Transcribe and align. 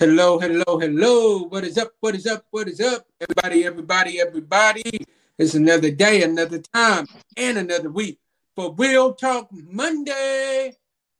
Hello, 0.00 0.38
hello, 0.38 0.78
hello. 0.78 1.38
What 1.48 1.64
is 1.64 1.76
up? 1.76 1.90
What 1.98 2.14
is 2.14 2.24
up? 2.24 2.44
What 2.52 2.68
is 2.68 2.80
up? 2.80 3.04
Everybody, 3.20 3.64
everybody, 3.64 4.20
everybody. 4.20 5.04
It's 5.36 5.54
another 5.56 5.90
day, 5.90 6.22
another 6.22 6.60
time, 6.60 7.04
and 7.36 7.58
another 7.58 7.90
week 7.90 8.20
for 8.54 8.72
Real 8.78 9.12
Talk 9.12 9.48
Monday 9.50 10.72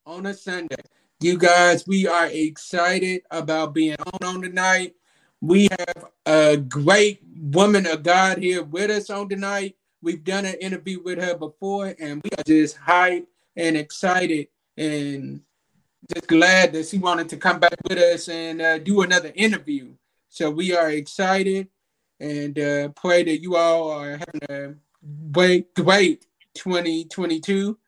on 0.07 0.27
a 0.27 0.33
Sunday. 0.33 0.77
You 1.19 1.39
guys, 1.39 1.89
we 1.89 2.07
are 2.07 2.27
excited 2.27 3.23
about 3.33 3.75
being 3.75 3.97
on 4.13 4.37
on 4.37 4.43
tonight. 4.43 4.95
We 5.41 5.67
have 5.73 6.05
a 6.25 6.57
great 6.57 7.21
woman 7.37 7.85
of 7.85 8.05
God 8.05 8.39
here 8.39 8.63
with 8.63 8.93
us 8.93 9.11
on 9.11 9.29
tonight. 9.29 9.75
We've 10.03 10.23
done 10.23 10.47
an 10.47 10.55
interview 10.61 11.03
with 11.03 11.19
her 11.19 11.37
before, 11.37 11.97
and 11.99 12.23
we 12.23 12.31
are 12.39 12.45
just 12.47 12.79
hyped 12.79 13.27
and 13.57 13.77
excited 13.77 14.47
and 14.77 15.41
just 16.13 16.27
glad 16.27 16.73
that 16.73 16.87
she 16.87 16.99
wanted 16.99 17.29
to 17.29 17.37
come 17.37 17.61
back 17.61 17.77
with 17.89 17.99
us 17.99 18.29
and 18.29 18.63
uh, 18.63 18.79
do 18.79 19.03
another 19.03 19.33
interview. 19.35 19.93
So 20.29 20.51
we 20.51 20.75
are 20.75 20.91
excited 20.91 21.69
and 22.21 22.59
uh, 22.59 22.89
pray 22.91 23.25
that 23.25 23.43
you 23.43 23.57
all 23.57 23.91
are 23.91 24.19
having 24.19 24.43
a 24.49 24.75
great, 25.31 25.75
great 25.75 26.27
2022. 26.55 27.79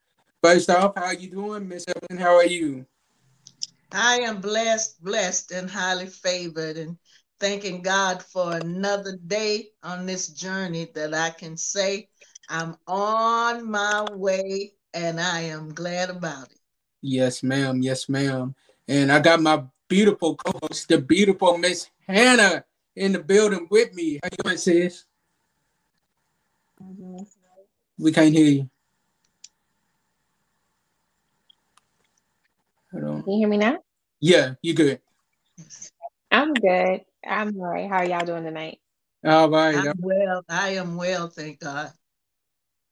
First 0.42 0.70
off, 0.70 0.92
how 0.96 1.04
are 1.04 1.14
you 1.14 1.30
doing, 1.30 1.68
Miss 1.68 1.86
Evelyn? 1.88 2.22
How 2.22 2.36
are 2.36 2.46
you? 2.46 2.86
I 3.92 4.20
am 4.20 4.40
blessed, 4.40 5.02
blessed, 5.02 5.52
and 5.52 5.68
highly 5.68 6.06
favored, 6.06 6.76
and 6.76 6.96
thanking 7.40 7.82
God 7.82 8.22
for 8.22 8.56
another 8.56 9.18
day 9.26 9.68
on 9.82 10.06
this 10.06 10.28
journey 10.28 10.88
that 10.94 11.12
I 11.12 11.30
can 11.30 11.56
say 11.56 12.08
I'm 12.48 12.76
on 12.86 13.68
my 13.68 14.06
way, 14.12 14.72
and 14.94 15.20
I 15.20 15.40
am 15.40 15.74
glad 15.74 16.10
about 16.10 16.50
it. 16.50 16.59
Yes, 17.02 17.42
ma'am. 17.42 17.82
Yes, 17.82 18.08
ma'am. 18.08 18.54
And 18.88 19.10
I 19.10 19.20
got 19.20 19.40
my 19.40 19.62
beautiful 19.88 20.36
co-host, 20.36 20.88
the 20.88 20.98
beautiful 20.98 21.56
Miss 21.56 21.88
Hannah, 22.06 22.64
in 22.96 23.12
the 23.12 23.20
building 23.20 23.66
with 23.70 23.94
me. 23.94 24.20
How 24.22 24.28
you 24.30 24.42
doing, 24.44 24.56
sis? 24.58 25.04
We 27.98 28.12
can't 28.12 28.34
hear 28.34 28.46
you. 28.46 28.70
Hold 32.92 33.04
on. 33.04 33.22
Can 33.22 33.32
you 33.32 33.38
hear 33.40 33.48
me 33.48 33.56
now? 33.56 33.78
Yeah, 34.20 34.54
you 34.62 34.74
good. 34.74 35.00
I'm 36.30 36.54
good. 36.54 37.02
I'm 37.26 37.56
all 37.60 37.66
right. 37.66 37.88
How 37.88 37.98
are 37.98 38.06
y'all 38.06 38.24
doing 38.24 38.44
tonight? 38.44 38.80
All 39.24 39.50
right. 39.50 39.76
I'm 39.76 39.94
well. 39.98 40.42
I 40.48 40.70
am 40.70 40.96
well, 40.96 41.28
thank 41.28 41.60
God. 41.60 41.92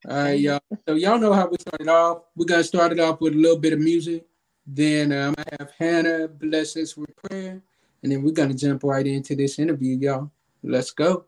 All 0.06 0.16
right, 0.16 0.38
y'all. 0.38 0.60
So 0.86 0.94
y'all 0.94 1.18
know 1.18 1.32
how 1.32 1.48
we 1.48 1.56
started 1.58 1.88
off. 1.88 2.22
We 2.36 2.46
got 2.46 2.54
gonna 2.54 2.64
start 2.64 2.92
it 2.92 3.00
off 3.00 3.20
with 3.20 3.32
a 3.34 3.36
little 3.36 3.58
bit 3.58 3.72
of 3.72 3.80
music. 3.80 4.24
Then 4.64 5.10
um, 5.12 5.34
I 5.36 5.42
have 5.58 5.72
Hannah 5.76 6.28
bless 6.28 6.76
us 6.76 6.96
with 6.96 7.16
prayer, 7.16 7.60
and 8.02 8.12
then 8.12 8.22
we're 8.22 8.30
gonna 8.30 8.54
jump 8.54 8.84
right 8.84 9.04
into 9.04 9.34
this 9.34 9.58
interview, 9.58 9.96
y'all. 9.96 10.30
Let's 10.62 10.92
go. 10.92 11.24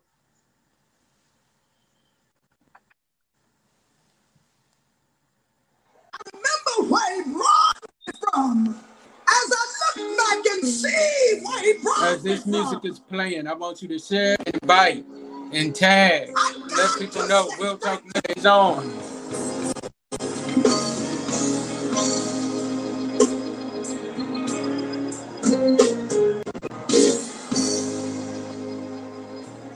I 6.15 6.19
remember 6.33 6.95
where 6.95 7.25
he 7.25 7.33
brought 7.33 7.77
me 8.07 8.13
from. 8.23 8.81
As 9.27 9.53
I 9.53 9.99
look 9.99 10.17
back 10.17 10.53
and 10.53 10.69
see 10.69 11.41
where 11.43 11.63
he 11.63 11.83
brought 11.83 12.03
As 12.05 12.23
this 12.23 12.47
music 12.47 12.85
is 12.85 13.01
playing, 13.01 13.49
I 13.49 13.55
want 13.55 13.83
you 13.83 13.89
to 13.89 13.99
share, 13.99 14.37
invite, 14.63 15.05
and 15.53 15.75
tag. 15.75 16.31
Let 16.77 16.99
people 16.99 17.27
know 17.29 17.49
Real 17.61 17.79
Talk 17.79 18.03
is 18.37 18.47
on. 18.47 18.93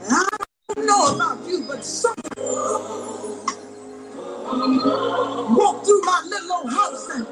I 0.09 0.27
don't 0.75 0.85
know 0.87 1.15
about 1.15 1.47
you, 1.47 1.65
but 1.67 1.85
walked 5.49 5.85
through 5.85 6.01
my 6.03 6.21
little 6.29 6.53
old 6.53 6.71
house 6.73 7.09
and 7.11 7.27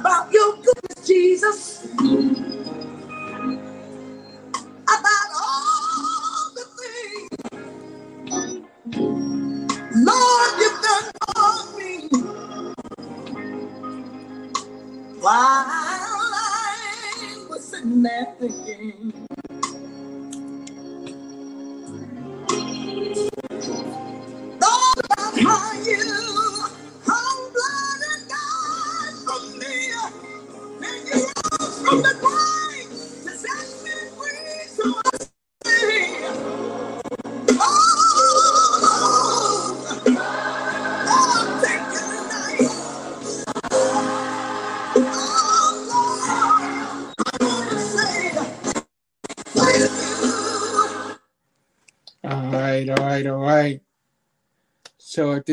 about 0.00 0.32
your 0.32 0.56
goodness, 0.56 1.06
Jesus. 1.06 1.86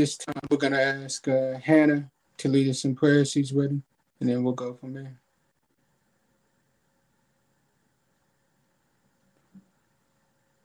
This 0.02 0.18
time, 0.18 0.34
we're 0.50 0.58
gonna 0.58 0.82
ask 0.82 1.28
uh, 1.28 1.60
Hannah 1.60 2.10
to 2.38 2.50
lead 2.50 2.68
us 2.68 2.86
in 2.86 2.96
prayer. 2.96 3.24
She's 3.24 3.54
ready, 3.54 3.80
and 4.20 4.30
then 4.30 4.44
we'll 4.44 4.54
go 4.54 4.74
from 4.74 4.96
there. 4.96 5.16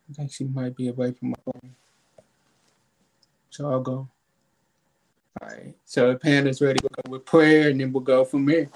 I 0.08 0.12
think 0.14 0.32
she 0.32 0.44
might 0.44 0.75
be 0.75 0.88
away 0.88 1.12
from 1.12 1.30
my 1.30 1.36
phone, 1.44 1.75
so 3.50 3.70
I'll 3.70 3.82
go. 3.82 4.08
All 5.42 5.48
right. 5.48 5.76
So 5.84 6.12
if 6.12 6.22
Hannah's 6.22 6.62
ready, 6.62 6.80
we'll 6.82 7.02
go 7.04 7.10
with 7.10 7.26
prayer, 7.26 7.69
and 7.69 7.78
then 7.78 7.92
we'll 7.92 8.02
go 8.02 8.25
from 8.25 8.46
there. 8.46 8.70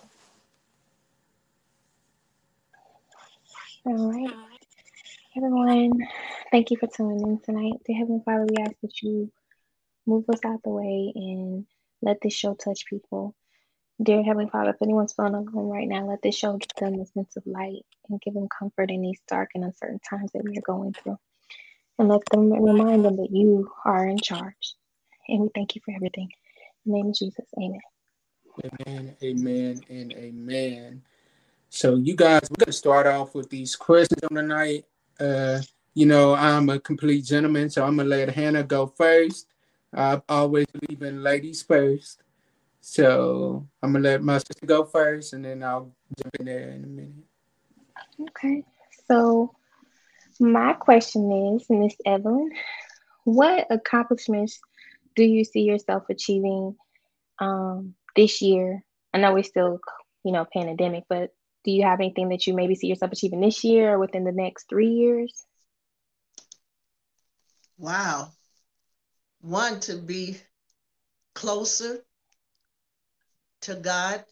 All 3.87 4.13
right. 4.13 4.35
Everyone, 5.39 5.93
thank 6.51 6.71
you 6.71 6.77
for 6.77 6.87
tuning 6.87 7.27
in 7.27 7.41
tonight. 7.41 7.81
Dear 7.87 7.97
Heavenly 7.97 8.21
Father, 8.27 8.47
we 8.47 8.63
ask 8.63 8.75
that 8.83 9.01
you 9.01 9.33
move 10.11 10.25
us 10.29 10.41
out 10.45 10.63
the 10.65 10.71
way 10.71 11.13
and 11.15 11.65
let 12.03 12.21
this 12.21 12.35
show 12.35 12.55
touch 12.55 12.85
people. 12.87 13.35
Dear 14.03 14.25
Heavenly 14.25 14.51
Father, 14.51 14.71
if 14.71 14.83
anyone's 14.83 15.13
feeling 15.13 15.35
alone 15.35 15.69
right 15.69 15.87
now, 15.87 16.09
let 16.09 16.21
this 16.21 16.35
show 16.35 16.57
give 16.57 16.69
them 16.79 17.01
a 17.01 17.07
sense 17.07 17.37
of 17.37 17.47
light 17.47 17.85
and 18.09 18.21
give 18.21 18.35
them 18.35 18.49
comfort 18.49 18.91
in 18.91 19.03
these 19.03 19.21
dark 19.29 19.51
and 19.55 19.63
uncertain 19.63 20.01
times 20.01 20.33
that 20.33 20.43
we 20.43 20.59
are 20.59 20.63
going 20.63 20.95
through. 20.95 21.19
And 21.99 22.09
let 22.09 22.23
them 22.31 22.51
remind 22.51 23.05
them 23.05 23.19
that 23.19 23.31
you 23.31 23.71
are 23.85 24.07
in 24.07 24.19
charge. 24.19 24.75
And 25.29 25.43
we 25.43 25.51
thank 25.55 25.77
you 25.77 25.83
for 25.85 25.95
everything. 25.95 26.31
In 26.87 26.93
the 26.93 26.99
name 26.99 27.09
of 27.09 27.15
Jesus, 27.15 27.45
amen. 27.57 27.81
Amen, 28.65 29.17
amen, 29.23 29.85
and 29.89 30.13
amen. 30.13 31.03
So 31.69 31.95
you 31.95 32.17
guys, 32.17 32.41
we're 32.51 32.65
gonna 32.65 32.73
start 32.73 33.07
off 33.07 33.35
with 33.35 33.49
these 33.49 33.77
questions 33.77 34.23
on 34.29 34.35
the 34.35 34.43
night. 34.43 34.87
Uh, 35.21 35.61
you 35.95 36.07
know, 36.07 36.35
I'm 36.35 36.69
a 36.69 36.81
complete 36.81 37.27
gentleman, 37.27 37.71
so 37.71 37.85
I'm 37.85 37.97
gonna 37.97 38.09
let 38.09 38.31
Hannah 38.31 38.65
go 38.65 38.87
first. 38.87 39.47
I 39.95 40.23
always 40.29 40.67
believe 40.67 41.03
in 41.03 41.23
ladies 41.23 41.63
first. 41.63 42.23
So 42.81 43.67
I'm 43.83 43.93
gonna 43.93 44.09
let 44.09 44.23
my 44.23 44.39
sister 44.39 44.67
go 44.67 44.85
first, 44.85 45.33
and 45.33 45.45
then 45.45 45.63
I'll 45.63 45.93
jump 46.23 46.37
in 46.39 46.47
there 46.47 46.71
in 46.71 46.85
a 46.85 46.87
minute. 46.87 47.25
Okay. 48.31 48.65
So 49.09 49.55
My 50.41 50.73
question 50.73 51.31
is, 51.55 51.67
Miss 51.69 51.95
Evelyn, 52.07 52.51
what 53.25 53.67
accomplishments 53.71 54.59
do 55.15 55.23
you 55.23 55.45
see 55.45 55.61
yourself 55.63 56.05
achieving 56.09 56.77
um, 57.39 57.95
this 58.17 58.41
year? 58.41 58.83
I 59.13 59.19
know 59.19 59.35
we're 59.35 59.43
still, 59.43 59.81
you 60.25 60.33
know, 60.33 60.47
pandemic, 60.51 61.05
but 61.11 61.31
do 61.65 61.73
you 61.73 61.83
have 61.83 62.01
anything 62.01 62.31
that 62.31 62.47
you 62.47 62.55
maybe 62.55 62.75
see 62.75 62.87
yourself 62.87 63.13
achieving 63.13 63.41
this 63.43 63.65
year 63.65 63.93
or 63.95 63.99
within 63.99 64.25
the 64.25 64.33
next 64.33 64.69
three 64.71 64.89
years? 64.93 65.45
Wow. 67.77 68.33
One, 69.41 69.81
to 69.81 69.97
be 69.97 70.39
closer 71.35 72.05
to 73.63 73.75
God 73.75 74.25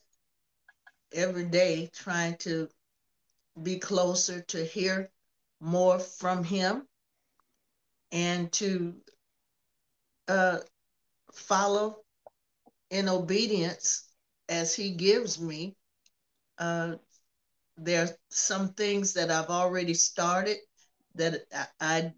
every 1.12 1.46
day, 1.46 1.90
trying 1.94 2.36
to 2.38 2.68
be 3.62 3.78
closer 3.78 4.42
to 4.42 4.64
hear 4.64 5.10
more 5.60 5.98
from 5.98 6.44
Him 6.44 6.86
and 8.12 8.52
to 8.52 8.94
uh, 10.28 10.58
follow 11.32 12.04
in 12.90 13.08
obedience 13.08 14.04
as 14.48 14.74
He 14.74 14.90
gives 14.90 15.40
me. 15.40 15.74
Uh, 16.58 16.96
there 17.78 18.04
are 18.04 18.16
some 18.30 18.74
things 18.74 19.14
that 19.14 19.30
I've 19.30 19.50
already 19.50 19.94
started 19.94 20.58
that 21.14 21.44
I, 21.52 21.66
I 21.80 22.12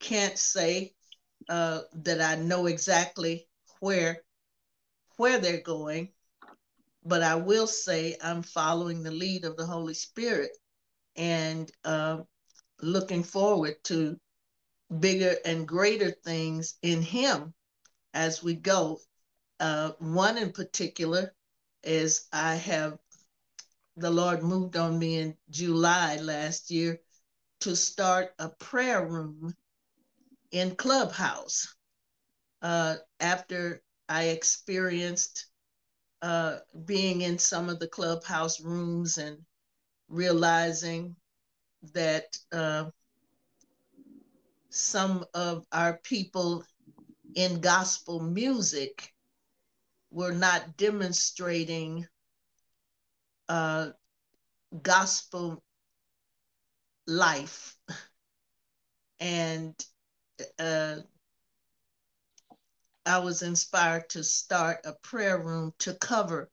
can't 0.00 0.38
say 0.38 0.94
uh, 1.48 1.80
that 1.94 2.20
I 2.20 2.36
know 2.36 2.66
exactly 2.66 3.48
where 3.80 4.22
where 5.16 5.38
they're 5.38 5.60
going, 5.60 6.12
but 7.04 7.22
I 7.22 7.36
will 7.36 7.66
say 7.66 8.16
I'm 8.22 8.42
following 8.42 9.02
the 9.02 9.10
lead 9.10 9.44
of 9.44 9.56
the 9.56 9.66
Holy 9.66 9.94
Spirit 9.94 10.50
and 11.16 11.70
uh, 11.84 12.18
looking 12.80 13.22
forward 13.22 13.74
to 13.84 14.18
bigger 15.00 15.36
and 15.44 15.68
greater 15.68 16.10
things 16.10 16.74
in 16.82 17.02
Him 17.02 17.54
as 18.14 18.42
we 18.42 18.54
go. 18.54 19.00
Uh, 19.60 19.92
one 19.98 20.38
in 20.38 20.52
particular 20.52 21.34
is 21.84 22.26
I 22.32 22.56
have 22.56 22.98
the 23.96 24.10
Lord 24.10 24.42
moved 24.42 24.76
on 24.76 24.98
me 24.98 25.18
in 25.18 25.36
July 25.50 26.16
last 26.16 26.70
year 26.70 27.00
to 27.60 27.76
start 27.76 28.34
a 28.38 28.48
prayer 28.48 29.06
room 29.06 29.54
in 30.52 30.76
Clubhouse. 30.76 31.74
Uh, 32.60 32.96
after 33.18 33.82
I 34.08 34.24
experienced 34.24 35.46
uh, 36.20 36.58
being 36.84 37.22
in 37.22 37.38
some 37.38 37.68
of 37.68 37.80
the 37.80 37.88
Clubhouse 37.88 38.60
rooms 38.60 39.18
and 39.18 39.38
realizing 40.08 41.16
that 41.94 42.26
uh, 42.52 42.84
some 44.70 45.24
of 45.34 45.66
our 45.72 45.98
people 46.04 46.64
in 47.34 47.60
gospel 47.60 48.20
music 48.20 49.12
were 50.10 50.32
not 50.32 50.76
demonstrating 50.76 52.06
uh, 53.48 53.88
gospel 54.82 55.62
life. 57.06 57.76
And 59.20 59.72
uh, 60.58 60.96
I 63.04 63.18
was 63.18 63.42
inspired 63.42 64.08
to 64.10 64.22
start 64.22 64.80
a 64.84 64.94
prayer 65.02 65.38
room 65.38 65.72
to 65.80 65.94
cover 65.94 66.50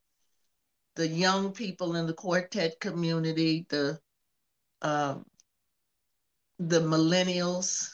the 0.95 1.07
young 1.07 1.51
people 1.51 1.95
in 1.95 2.07
the 2.07 2.13
quartet 2.13 2.79
community, 2.79 3.65
the 3.69 3.99
um, 4.81 5.25
the 6.57 6.79
millennials, 6.79 7.89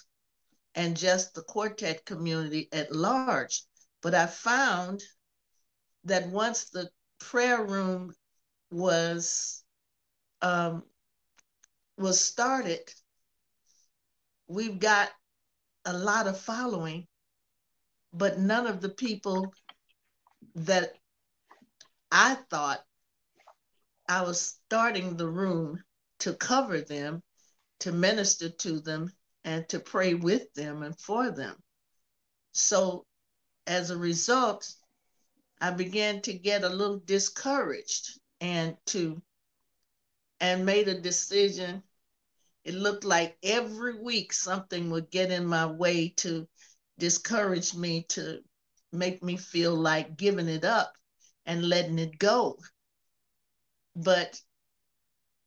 and 0.74 0.98
just 0.98 1.34
the 1.34 1.44
quartet 1.44 2.06
community 2.06 2.68
at 2.72 2.92
large. 2.92 3.64
But 4.02 4.16
I 4.16 4.26
found 4.26 5.04
that 6.06 6.30
once 6.30 6.70
the 6.70 6.90
prayer 7.20 7.64
room 7.64 8.14
was 8.72 9.64
um, 10.42 10.84
was 11.98 12.20
started, 12.22 12.81
we've 14.48 14.80
got 14.80 15.10
a 15.86 15.94
lot 15.94 16.28
of 16.28 16.40
following, 16.40 17.08
but 18.14 18.40
none 18.40 18.68
of 18.68 18.82
the 18.82 18.90
people 18.90 19.54
that 20.56 20.94
I 22.12 22.36
thought 22.50 22.84
I 24.08 24.22
was 24.24 24.60
starting 24.66 25.18
the 25.18 25.30
room 25.30 25.84
to 26.20 26.34
cover 26.34 26.82
them, 26.82 27.22
to 27.80 27.92
minister 27.92 28.50
to 28.50 28.80
them, 28.80 29.12
and 29.44 29.68
to 29.70 29.80
pray 29.80 30.14
with 30.14 30.54
them 30.54 30.84
and 30.84 31.00
for 31.00 31.32
them. 31.32 31.56
So 32.54 33.06
as 33.68 33.90
a 33.90 33.98
result, 33.98 34.74
I 35.60 35.72
began 35.72 36.22
to 36.22 36.34
get 36.34 36.64
a 36.64 36.70
little 36.70 37.00
discouraged 37.00 38.20
and 38.42 38.76
to 38.88 39.22
and 40.40 40.66
made 40.66 40.88
a 40.88 41.00
decision 41.00 41.81
it 42.66 42.74
looked 42.74 43.04
like 43.04 43.38
every 43.44 44.02
week 44.02 44.34
something 44.34 44.90
would 44.90 45.12
get 45.12 45.30
in 45.30 45.46
my 45.46 45.68
way 45.68 46.10
to 46.18 46.48
discourage 46.98 47.76
me, 47.76 48.06
to 48.10 48.40
make 48.92 49.24
me 49.24 49.38
feel 49.38 49.76
like 49.76 50.18
giving 50.18 50.50
it 50.50 50.66
up 50.66 50.92
and 51.46 51.70
letting 51.70 52.00
it 52.00 52.18
go. 52.18 52.58
But 53.96 54.42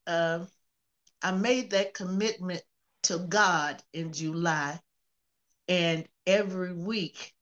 uh, 0.06 0.44
I 1.20 1.32
made 1.32 1.70
that 1.72 1.92
commitment 1.92 2.62
to 3.04 3.18
God 3.18 3.82
in 3.92 4.12
July. 4.12 4.80
And 5.66 6.06
every 6.24 6.72
week 6.72 7.34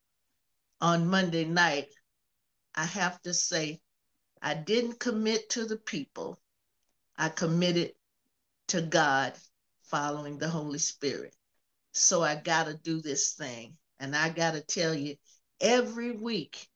on 0.80 1.06
Monday 1.06 1.44
night, 1.44 1.88
I 2.74 2.86
have 2.86 3.20
to 3.22 3.34
say, 3.34 3.82
I 4.40 4.54
didn't 4.54 5.00
commit 5.00 5.50
to 5.50 5.66
the 5.66 5.76
people, 5.76 6.40
I 7.18 7.28
committed 7.28 7.92
to 8.68 8.80
God 8.80 9.34
following 9.90 10.38
the 10.38 10.48
Holy 10.48 10.78
Spirit. 10.78 11.34
So 11.92 12.22
I 12.22 12.36
got 12.36 12.66
to 12.66 12.74
do 12.74 13.00
this 13.00 13.32
thing. 13.34 13.76
And 13.98 14.14
I 14.14 14.28
got 14.28 14.52
to 14.54 14.60
tell 14.60 14.94
you, 14.94 15.16
every 15.60 16.12
week, 16.12 16.68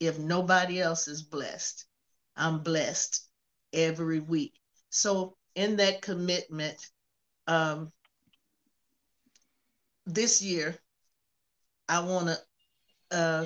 if 0.00 0.18
nobody 0.18 0.80
else 0.80 1.08
is 1.08 1.22
blessed, 1.22 1.84
I'm 2.36 2.62
blessed 2.62 3.26
every 3.72 4.20
week. 4.20 4.54
So 4.90 5.36
in 5.54 5.76
that 5.76 6.02
commitment, 6.02 6.78
um, 7.48 7.90
this 10.06 10.40
year, 10.40 10.78
I 11.88 12.00
want 12.00 12.28
to 12.28 12.38
uh, 13.10 13.44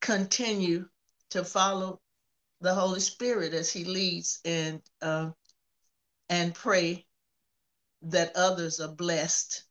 continue 0.00 0.86
to 1.30 1.44
follow 1.44 2.00
the 2.60 2.74
Holy 2.74 3.00
Spirit 3.00 3.52
as 3.54 3.72
He 3.72 3.84
leads 3.84 4.40
and 4.44 4.80
uh, 5.02 5.30
and 6.28 6.54
pray 6.54 7.06
that 8.04 8.32
others 8.36 8.80
are 8.80 8.88
blessed 8.88 9.64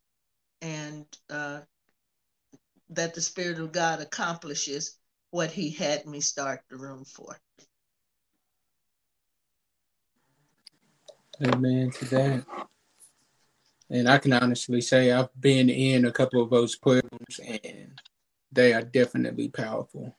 and 0.62 1.06
uh, 1.30 1.62
that 2.90 3.14
the 3.14 3.22
Spirit 3.22 3.60
of 3.60 3.72
God 3.72 4.02
accomplishes 4.02 4.98
what 5.32 5.52
He 5.52 5.70
had 5.70 6.06
me 6.06 6.20
start 6.20 6.62
the 6.70 6.78
room 6.78 7.06
for. 7.06 7.38
Amen 11.44 11.92
to 11.92 12.06
that. 12.06 12.46
And 13.90 14.10
I 14.10 14.18
can 14.18 14.34
honestly 14.34 14.82
say 14.82 15.12
I've 15.12 15.30
been 15.40 15.70
in 15.70 16.06
a 16.06 16.12
couple 16.12 16.42
of 16.42 16.50
those 16.50 16.76
programs 16.76 17.40
and 17.40 18.00
they 18.52 18.74
are 18.74 18.82
definitely 18.82 19.50
powerful. 19.50 20.16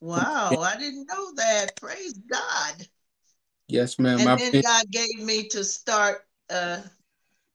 Wow, 0.00 0.60
I 0.60 0.76
didn't 0.78 1.06
know 1.06 1.34
that. 1.36 1.76
Praise 1.76 2.14
God. 2.14 2.86
Yes, 3.68 3.98
ma'am. 3.98 4.20
And 4.20 4.40
then 4.40 4.52
been- 4.52 4.62
God 4.62 4.90
gave 4.90 5.20
me 5.20 5.48
to 5.48 5.62
start 5.62 6.26
uh, 6.48 6.80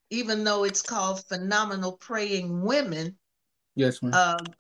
even 0.10 0.44
though 0.44 0.64
it's 0.64 0.82
called 0.82 1.26
Phenomenal 1.26 1.94
Praying 1.94 2.62
Women, 2.62 3.18
yes, 3.76 4.02
ma'am. 4.02 4.14
um, 4.14 4.54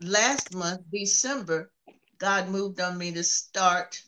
last 0.00 0.54
month, 0.54 0.82
December, 0.92 1.70
God 2.18 2.48
moved 2.48 2.80
on 2.80 2.98
me 2.98 3.12
to 3.12 3.24
start 3.24 4.00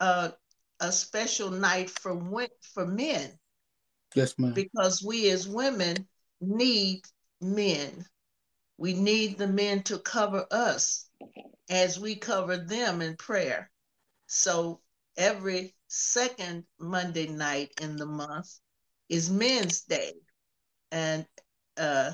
uh, 0.00 0.30
a 0.80 0.92
special 0.92 1.50
night 1.50 1.90
for 1.90 2.48
for 2.74 2.86
men 2.86 3.38
yes, 4.14 4.38
ma'am. 4.38 4.52
because 4.52 5.02
we 5.02 5.30
as 5.30 5.48
women 5.48 6.06
need 6.40 7.02
men. 7.40 8.04
We 8.78 8.92
need 8.92 9.38
the 9.38 9.48
men 9.48 9.82
to 9.84 9.98
cover 9.98 10.46
us 10.50 11.08
as 11.70 11.98
we 11.98 12.16
cover 12.16 12.56
them 12.58 13.00
in 13.00 13.16
prayer. 13.16 13.70
So 14.26 14.80
every 15.16 15.74
second 15.88 16.64
Monday 16.78 17.26
night 17.26 17.72
in 17.80 17.96
the 17.96 18.06
month, 18.06 18.58
is 19.08 19.30
Men's 19.30 19.82
Day. 19.82 20.14
And 20.90 21.26
uh, 21.76 22.12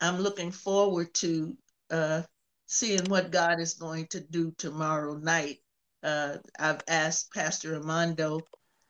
I'm 0.00 0.18
looking 0.18 0.50
forward 0.50 1.12
to 1.14 1.56
uh, 1.90 2.22
seeing 2.66 3.04
what 3.06 3.30
God 3.30 3.60
is 3.60 3.74
going 3.74 4.06
to 4.08 4.20
do 4.20 4.52
tomorrow 4.58 5.16
night. 5.16 5.58
Uh, 6.02 6.38
I've 6.58 6.80
asked 6.88 7.32
Pastor 7.32 7.76
Armando 7.76 8.40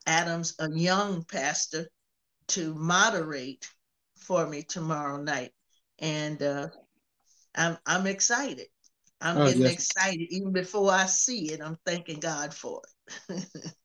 Adams, 0.06 0.54
a 0.58 0.70
young 0.70 1.24
pastor, 1.24 1.88
to 2.48 2.74
moderate 2.74 3.68
for 4.16 4.46
me 4.46 4.62
tomorrow 4.62 5.22
night, 5.22 5.52
and 5.98 6.42
uh, 6.42 6.68
I'm 7.54 7.78
I'm 7.86 8.06
excited. 8.06 8.66
I'm 9.20 9.36
Oh, 9.38 9.44
getting 9.46 9.62
yes. 9.62 9.74
excited 9.74 10.26
even 10.30 10.52
before 10.52 10.90
I 10.90 11.06
see 11.06 11.52
it. 11.52 11.60
I'm 11.60 11.78
thanking 11.86 12.20
God 12.20 12.52
for 12.52 12.82
it. 13.28 13.44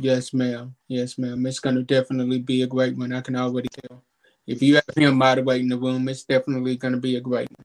Yes, 0.00 0.32
ma'am. 0.32 0.74
Yes, 0.88 1.18
ma'am. 1.18 1.44
It's 1.46 1.60
gonna 1.60 1.82
definitely 1.82 2.38
be 2.38 2.62
a 2.62 2.66
great 2.66 2.96
one. 2.96 3.12
I 3.12 3.20
can 3.20 3.36
already 3.36 3.68
tell. 3.68 4.02
If 4.46 4.62
you 4.62 4.76
have 4.76 4.96
him 4.96 5.16
moderating 5.16 5.68
the 5.68 5.78
room, 5.78 6.08
it's 6.08 6.24
definitely 6.24 6.76
gonna 6.76 6.96
be 6.96 7.16
a 7.16 7.20
great 7.20 7.48
one. 7.50 7.64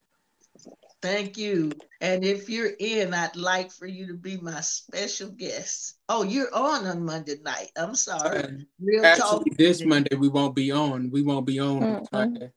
Thank 1.01 1.37
you. 1.37 1.71
And 2.01 2.23
if 2.23 2.49
you're 2.49 2.73
in, 2.79 3.13
I'd 3.13 3.35
like 3.35 3.71
for 3.71 3.85
you 3.85 4.07
to 4.07 4.15
be 4.15 4.37
my 4.37 4.59
special 4.61 5.29
guest. 5.29 5.97
Oh, 6.09 6.23
you're 6.23 6.53
on 6.53 6.85
on 6.87 7.05
Monday 7.05 7.35
night. 7.43 7.71
I'm 7.77 7.95
sorry. 7.95 8.39
And 8.39 8.65
Real 8.79 9.03
talk. 9.03 9.19
actually, 9.19 9.53
this 9.57 9.85
Monday 9.85 10.15
we 10.15 10.27
won't 10.27 10.55
be 10.55 10.71
on. 10.71 11.09
We 11.11 11.21
won't 11.21 11.45
be 11.45 11.59
on. 11.59 12.05
Monday. 12.11 12.51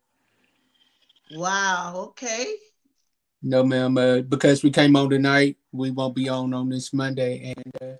Wow. 1.30 1.94
Okay. 2.08 2.54
No, 3.42 3.62
ma'am. 3.62 3.96
Uh, 3.96 4.20
because 4.22 4.62
we 4.62 4.70
came 4.70 4.96
on 4.96 5.10
tonight, 5.10 5.56
we 5.70 5.90
won't 5.90 6.14
be 6.14 6.28
on 6.28 6.52
on 6.54 6.68
this 6.68 6.92
Monday, 6.92 7.54
and 7.54 7.74
uh, 7.82 7.96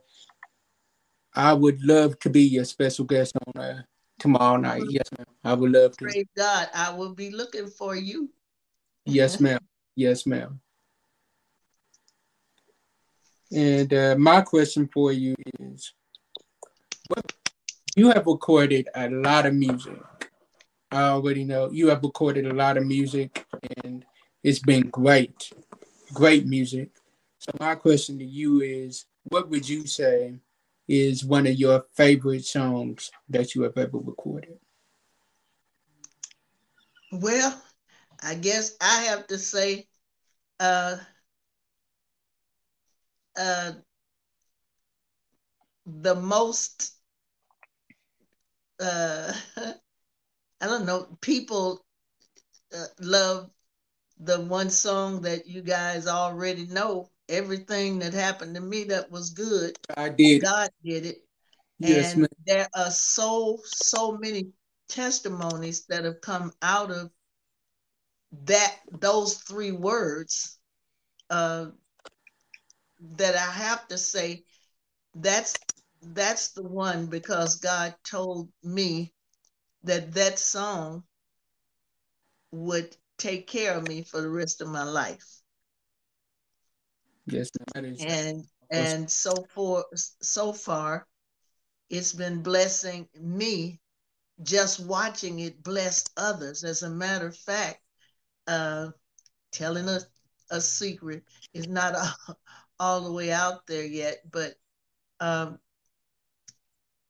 I 1.39 1.53
would 1.53 1.85
love 1.85 2.19
to 2.19 2.31
be 2.31 2.43
your 2.43 2.65
special 2.65 3.05
guest 3.05 3.33
on 3.47 3.63
uh, 3.63 3.83
tomorrow 4.19 4.57
night. 4.57 4.83
Yes, 4.89 5.09
ma'am. 5.17 5.27
I 5.45 5.55
would 5.55 5.71
love 5.71 5.97
to. 5.99 6.05
Praise 6.07 6.27
God. 6.37 6.69
I 6.75 6.93
will 6.93 7.15
be 7.15 7.31
looking 7.31 7.69
for 7.69 7.95
you. 7.95 8.29
Yes, 9.05 9.39
ma'am. 9.39 9.61
Yes, 9.95 10.27
ma'am. 10.27 10.61
And 13.53 13.95
uh, 13.95 14.17
my 14.19 14.41
question 14.41 14.91
for 14.93 15.13
you 15.13 15.37
is, 15.61 15.95
what, 17.07 17.33
you 17.95 18.09
have 18.11 18.27
recorded 18.27 18.89
a 18.97 19.09
lot 19.09 19.47
of 19.47 19.55
music. 19.55 19.97
I 20.91 21.03
already 21.03 21.45
know 21.45 21.71
you 21.71 21.87
have 21.87 22.03
recorded 22.03 22.47
a 22.47 22.55
lot 22.55 22.77
of 22.77 22.85
music, 22.85 23.47
and 23.85 24.05
it's 24.43 24.59
been 24.59 24.89
great, 24.89 25.53
great 26.13 26.47
music. 26.47 26.91
So 27.39 27.53
my 27.61 27.77
question 27.77 28.19
to 28.19 28.25
you 28.25 28.61
is, 28.61 29.05
what 29.23 29.49
would 29.51 29.69
you 29.69 29.87
say 29.87 30.35
is 30.89 31.25
one 31.25 31.47
of 31.47 31.55
your 31.57 31.85
favorite 31.95 32.45
songs 32.45 33.11
that 33.29 33.55
you 33.55 33.63
have 33.63 33.77
ever 33.77 33.99
recorded? 33.99 34.59
Well, 37.13 37.63
I 38.23 38.35
guess 38.35 38.77
I 38.81 39.03
have 39.03 39.27
to 39.29 39.39
say, 39.39 39.89
uh, 40.61 40.97
uh, 43.37 43.73
the 45.87 46.15
most, 46.15 46.93
uh, 48.81 49.33
I 50.61 50.67
don't 50.67 50.87
know, 50.87 51.17
people 51.21 51.85
uh, 52.75 52.87
love 53.01 53.51
the 54.19 54.41
one 54.41 54.71
song 54.71 55.23
that 55.23 55.47
you 55.47 55.63
guys 55.63 56.07
already 56.07 56.67
know. 56.67 57.11
Everything 57.29 57.99
that 57.99 58.15
happened 58.15 58.55
to 58.55 58.61
me 58.61 58.85
that 58.85 59.11
was 59.11 59.31
good, 59.31 59.77
I 59.97 60.09
did. 60.09 60.43
God 60.43 60.71
did 60.83 61.07
it. 61.07 61.19
Yes, 61.79 62.13
and 62.13 62.23
ma'am. 62.23 62.29
there 62.47 62.69
are 62.75 62.91
so 62.91 63.59
so 63.65 64.13
many 64.13 64.49
testimonies 64.89 65.85
that 65.87 66.05
have 66.05 66.21
come 66.21 66.53
out 66.63 66.91
of 66.91 67.11
that 68.45 68.77
those 68.91 69.39
three 69.39 69.73
words 69.73 70.59
uh, 71.31 71.67
that 73.17 73.35
I 73.35 73.53
have 73.53 73.87
to 73.89 73.99
say 73.99 74.45
that's 75.15 75.55
that's 76.03 76.51
the 76.51 76.63
one 76.63 77.07
because 77.07 77.57
God 77.57 77.95
told 78.05 78.49
me 78.63 79.13
that 79.85 80.13
that 80.15 80.39
song 80.39 81.05
would 82.51 82.97
take 83.19 83.47
care 83.47 83.75
of 83.75 83.87
me 83.87 84.03
for 84.03 84.21
the 84.21 84.31
rest 84.31 84.61
of 84.61 84.69
my 84.69 84.85
life 84.85 85.38
Yes. 87.31 87.51
That 87.75 87.85
is. 87.85 88.05
and 88.05 88.45
and 88.71 89.11
so 89.11 89.47
for 89.55 89.85
so 89.95 90.53
far 90.53 91.07
it's 91.91 92.13
been 92.13 92.43
blessing 92.43 93.09
me 93.19 93.81
just 94.43 94.81
watching 94.81 95.41
it 95.41 95.63
bless 95.63 96.05
others 96.17 96.65
as 96.65 96.83
a 96.83 96.91
matter 96.91 97.27
of 97.29 97.37
fact 97.37 97.81
uh 98.47 98.89
telling 99.53 99.89
a, 99.89 100.01
a 100.51 100.61
secret 100.61 101.23
is 101.55 101.67
not 101.67 101.95
all, 101.95 102.37
all 102.81 103.01
the 103.01 103.13
way 103.13 103.33
out 103.33 103.67
there 103.67 103.85
yet 103.85 104.19
but 104.31 104.55
um 105.21 105.59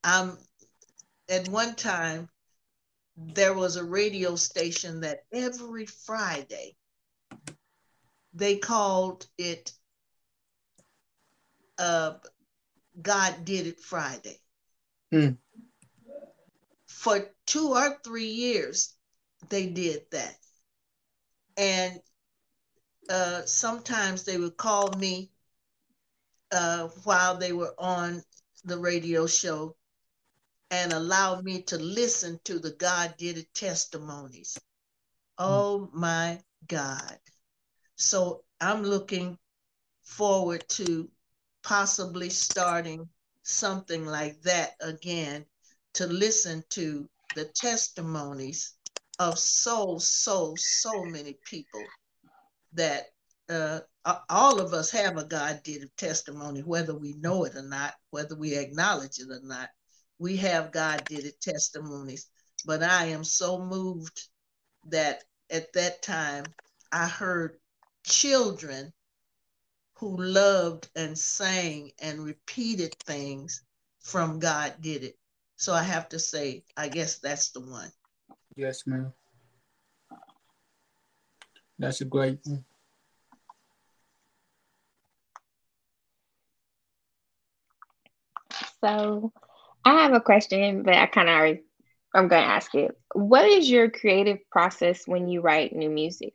i'm 0.04 0.38
at 1.28 1.48
one 1.48 1.74
time 1.74 2.28
there 3.16 3.52
was 3.52 3.76
a 3.76 3.84
radio 3.84 4.36
station 4.36 5.00
that 5.00 5.24
every 5.32 5.86
friday 5.86 6.76
they 8.32 8.56
called 8.56 9.26
it 9.36 9.72
uh 11.78 12.14
god 13.00 13.44
did 13.44 13.66
it 13.66 13.80
friday 13.80 14.36
Hmm. 15.12 15.30
for 16.86 17.20
two 17.46 17.68
or 17.68 17.98
three 18.04 18.26
years 18.28 18.94
they 19.48 19.66
did 19.66 20.02
that 20.10 20.36
and 21.56 22.00
uh, 23.10 23.42
sometimes 23.46 24.24
they 24.24 24.36
would 24.36 24.56
call 24.56 24.92
me 24.98 25.30
uh, 26.52 26.88
while 27.04 27.36
they 27.36 27.52
were 27.52 27.74
on 27.78 28.22
the 28.64 28.78
radio 28.78 29.26
show 29.26 29.74
and 30.70 30.92
allow 30.92 31.40
me 31.40 31.62
to 31.62 31.78
listen 31.78 32.38
to 32.44 32.58
the 32.58 32.72
God 32.72 33.14
did 33.16 33.38
it 33.38 33.52
testimonies. 33.54 34.58
Oh 35.38 35.88
my 35.92 36.40
God. 36.66 37.18
So 37.96 38.44
I'm 38.60 38.82
looking 38.82 39.38
forward 40.02 40.68
to 40.70 41.08
possibly 41.68 42.30
starting 42.30 43.06
something 43.42 44.06
like 44.06 44.40
that 44.40 44.70
again 44.80 45.44
to 45.92 46.06
listen 46.06 46.64
to 46.70 47.06
the 47.36 47.44
testimonies 47.54 48.72
of 49.18 49.38
so, 49.38 49.98
so, 49.98 50.54
so 50.56 51.04
many 51.04 51.36
people 51.44 51.84
that 52.72 53.08
uh, 53.50 53.80
all 54.30 54.60
of 54.60 54.72
us 54.72 54.90
have 54.90 55.18
a 55.18 55.24
God 55.24 55.60
did 55.62 55.82
it 55.82 55.94
testimony, 55.98 56.60
whether 56.60 56.94
we 56.94 57.12
know 57.20 57.44
it 57.44 57.54
or 57.54 57.68
not, 57.68 57.92
whether 58.12 58.34
we 58.34 58.56
acknowledge 58.56 59.18
it 59.18 59.30
or 59.30 59.40
not. 59.42 59.68
We 60.18 60.38
have 60.38 60.72
God 60.72 61.04
did 61.04 61.26
it 61.26 61.38
testimonies. 61.42 62.28
But 62.64 62.82
I 62.82 63.06
am 63.06 63.24
so 63.24 63.58
moved 63.58 64.26
that 64.86 65.22
at 65.50 65.70
that 65.74 66.00
time 66.02 66.44
I 66.90 67.06
heard 67.08 67.58
children 68.04 68.90
who 69.98 70.16
loved 70.16 70.88
and 70.94 71.18
sang 71.18 71.90
and 72.00 72.24
repeated 72.24 72.94
things 73.00 73.62
from 74.00 74.38
God 74.38 74.74
did 74.80 75.02
it. 75.02 75.16
So 75.56 75.72
I 75.72 75.82
have 75.82 76.08
to 76.10 76.20
say, 76.20 76.62
I 76.76 76.88
guess 76.88 77.18
that's 77.18 77.50
the 77.50 77.60
one. 77.60 77.90
Yes, 78.54 78.86
ma'am. 78.86 79.12
That's 81.80 82.00
a 82.00 82.04
great 82.04 82.38
one. 82.44 82.64
So 88.80 89.32
I 89.84 90.02
have 90.02 90.12
a 90.12 90.20
question, 90.20 90.84
but 90.84 90.94
I 90.94 91.06
kind 91.06 91.28
of 91.28 91.34
already, 91.34 91.62
I'm 92.14 92.28
going 92.28 92.42
to 92.42 92.48
ask 92.48 92.72
it. 92.76 92.92
What 93.14 93.46
is 93.46 93.68
your 93.68 93.90
creative 93.90 94.38
process 94.50 95.08
when 95.08 95.28
you 95.28 95.40
write 95.40 95.74
new 95.74 95.90
music? 95.90 96.34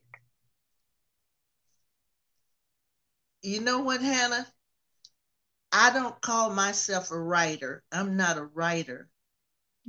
You 3.44 3.62
know 3.62 3.80
what, 3.82 4.02
Hannah? 4.02 4.48
I 5.74 5.92
don't 5.92 6.20
call 6.22 6.52
myself 6.52 7.12
a 7.12 7.20
writer. 7.20 7.84
I'm 7.92 8.16
not 8.16 8.38
a 8.38 8.46
writer. 8.46 9.10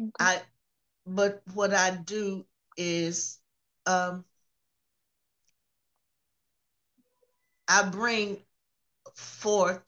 Okay. 0.01 0.11
I 0.19 0.43
but 1.07 1.43
what 1.55 1.75
I 1.75 1.97
do 1.97 2.47
is 2.77 3.39
um 3.87 4.25
I 7.69 7.83
bring 7.91 8.43
forth 9.15 9.83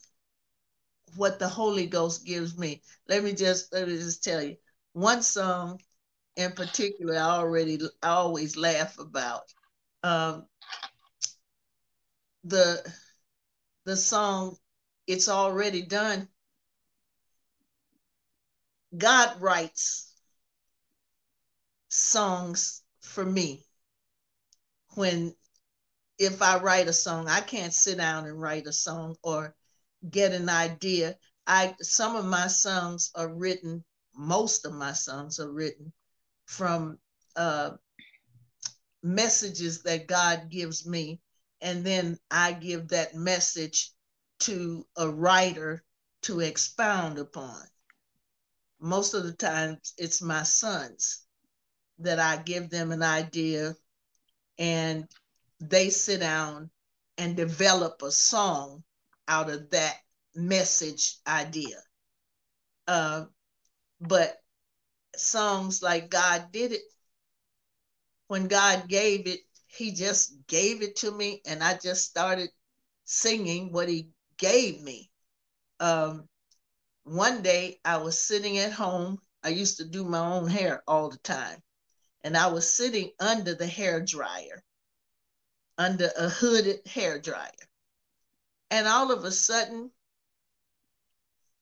what 1.16 1.38
the 1.38 1.48
Holy 1.48 1.86
Ghost 1.86 2.24
gives 2.24 2.56
me. 2.58 2.82
Let 3.08 3.24
me 3.24 3.32
just 3.32 3.72
let 3.72 3.88
me 3.88 3.96
just 3.96 4.22
tell 4.22 4.42
you. 4.42 4.56
One 4.92 5.22
song 5.22 5.80
in 6.36 6.52
particular 6.52 7.16
I 7.16 7.20
already 7.38 7.80
I 8.02 8.08
always 8.10 8.56
laugh 8.56 8.98
about. 8.98 9.52
Um 10.02 10.46
the 12.44 12.82
the 13.86 13.96
song 13.96 14.56
It's 15.06 15.28
Already 15.28 15.82
Done. 15.82 16.28
God 18.96 19.40
writes 19.40 20.12
songs 21.88 22.82
for 23.00 23.24
me. 23.24 23.64
When 24.94 25.34
if 26.18 26.42
I 26.42 26.58
write 26.58 26.88
a 26.88 26.92
song, 26.92 27.28
I 27.28 27.40
can't 27.40 27.72
sit 27.72 27.98
down 27.98 28.26
and 28.26 28.40
write 28.40 28.66
a 28.66 28.72
song 28.72 29.16
or 29.22 29.54
get 30.10 30.32
an 30.32 30.48
idea. 30.48 31.16
I 31.46 31.74
some 31.80 32.16
of 32.16 32.24
my 32.24 32.48
songs 32.48 33.12
are 33.14 33.32
written, 33.32 33.84
most 34.16 34.66
of 34.66 34.72
my 34.72 34.94
songs 34.94 35.38
are 35.38 35.50
written 35.50 35.92
from 36.46 36.98
uh, 37.36 37.70
messages 39.02 39.82
that 39.84 40.08
God 40.08 40.48
gives 40.50 40.86
me, 40.86 41.20
and 41.66 41.84
then 41.84 42.16
I 42.30 42.52
give 42.52 42.88
that 42.88 43.16
message 43.16 43.90
to 44.38 44.86
a 44.96 45.08
writer 45.08 45.82
to 46.22 46.38
expound 46.38 47.18
upon. 47.18 47.60
Most 48.78 49.14
of 49.14 49.24
the 49.24 49.32
times, 49.32 49.92
it's 49.98 50.22
my 50.22 50.44
sons 50.44 51.26
that 51.98 52.20
I 52.20 52.36
give 52.36 52.70
them 52.70 52.92
an 52.92 53.02
idea 53.02 53.74
and 54.56 55.08
they 55.58 55.90
sit 55.90 56.20
down 56.20 56.70
and 57.18 57.36
develop 57.36 58.00
a 58.00 58.12
song 58.12 58.84
out 59.26 59.50
of 59.50 59.68
that 59.70 59.96
message 60.36 61.16
idea. 61.26 61.82
Uh, 62.86 63.24
but 64.00 64.36
songs 65.16 65.82
like 65.82 66.10
God 66.10 66.52
did 66.52 66.70
it, 66.70 66.82
when 68.28 68.46
God 68.46 68.86
gave 68.86 69.26
it, 69.26 69.40
He 69.76 69.92
just 69.92 70.46
gave 70.46 70.82
it 70.82 70.96
to 70.96 71.10
me, 71.10 71.42
and 71.46 71.62
I 71.62 71.76
just 71.76 72.04
started 72.04 72.50
singing 73.04 73.72
what 73.72 73.88
He 73.88 74.08
gave 74.38 74.80
me. 74.80 75.10
Um, 75.80 76.28
one 77.04 77.42
day 77.42 77.80
I 77.84 77.98
was 77.98 78.18
sitting 78.18 78.58
at 78.58 78.72
home. 78.72 79.18
I 79.42 79.50
used 79.50 79.76
to 79.76 79.84
do 79.84 80.04
my 80.04 80.18
own 80.18 80.48
hair 80.48 80.82
all 80.88 81.10
the 81.10 81.18
time. 81.18 81.62
And 82.24 82.36
I 82.36 82.48
was 82.48 82.72
sitting 82.72 83.10
under 83.20 83.54
the 83.54 83.66
hair 83.66 84.00
dryer, 84.00 84.64
under 85.78 86.10
a 86.16 86.28
hooded 86.28 86.86
hair 86.86 87.20
dryer. 87.20 87.50
And 88.70 88.88
all 88.88 89.12
of 89.12 89.24
a 89.24 89.30
sudden, 89.30 89.90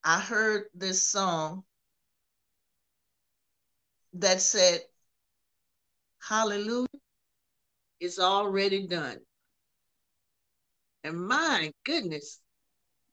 I 0.02 0.20
heard 0.20 0.64
this 0.74 1.06
song 1.06 1.64
that 4.14 4.40
said, 4.40 4.80
Hallelujah 6.20 6.88
is 8.04 8.18
already 8.18 8.86
done. 8.86 9.18
And 11.04 11.26
my 11.26 11.72
goodness, 11.84 12.40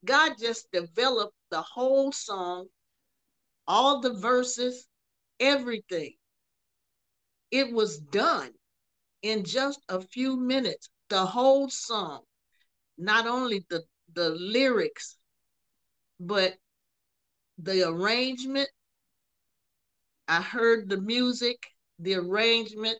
God 0.03 0.33
just 0.39 0.69
developed 0.71 1.35
the 1.49 1.61
whole 1.61 2.11
song, 2.11 2.67
all 3.67 4.01
the 4.01 4.13
verses, 4.13 4.85
everything. 5.39 6.13
It 7.51 7.71
was 7.71 7.99
done 7.99 8.51
in 9.21 9.45
just 9.45 9.79
a 9.87 10.01
few 10.01 10.37
minutes, 10.37 10.89
the 11.09 11.25
whole 11.25 11.69
song, 11.69 12.21
not 12.97 13.27
only 13.27 13.65
the, 13.69 13.83
the 14.13 14.29
lyrics, 14.29 15.17
but 16.19 16.53
the 17.57 17.87
arrangement. 17.87 18.69
I 20.27 20.41
heard 20.41 20.89
the 20.89 20.99
music, 20.99 21.57
the 21.99 22.15
arrangement, 22.15 22.97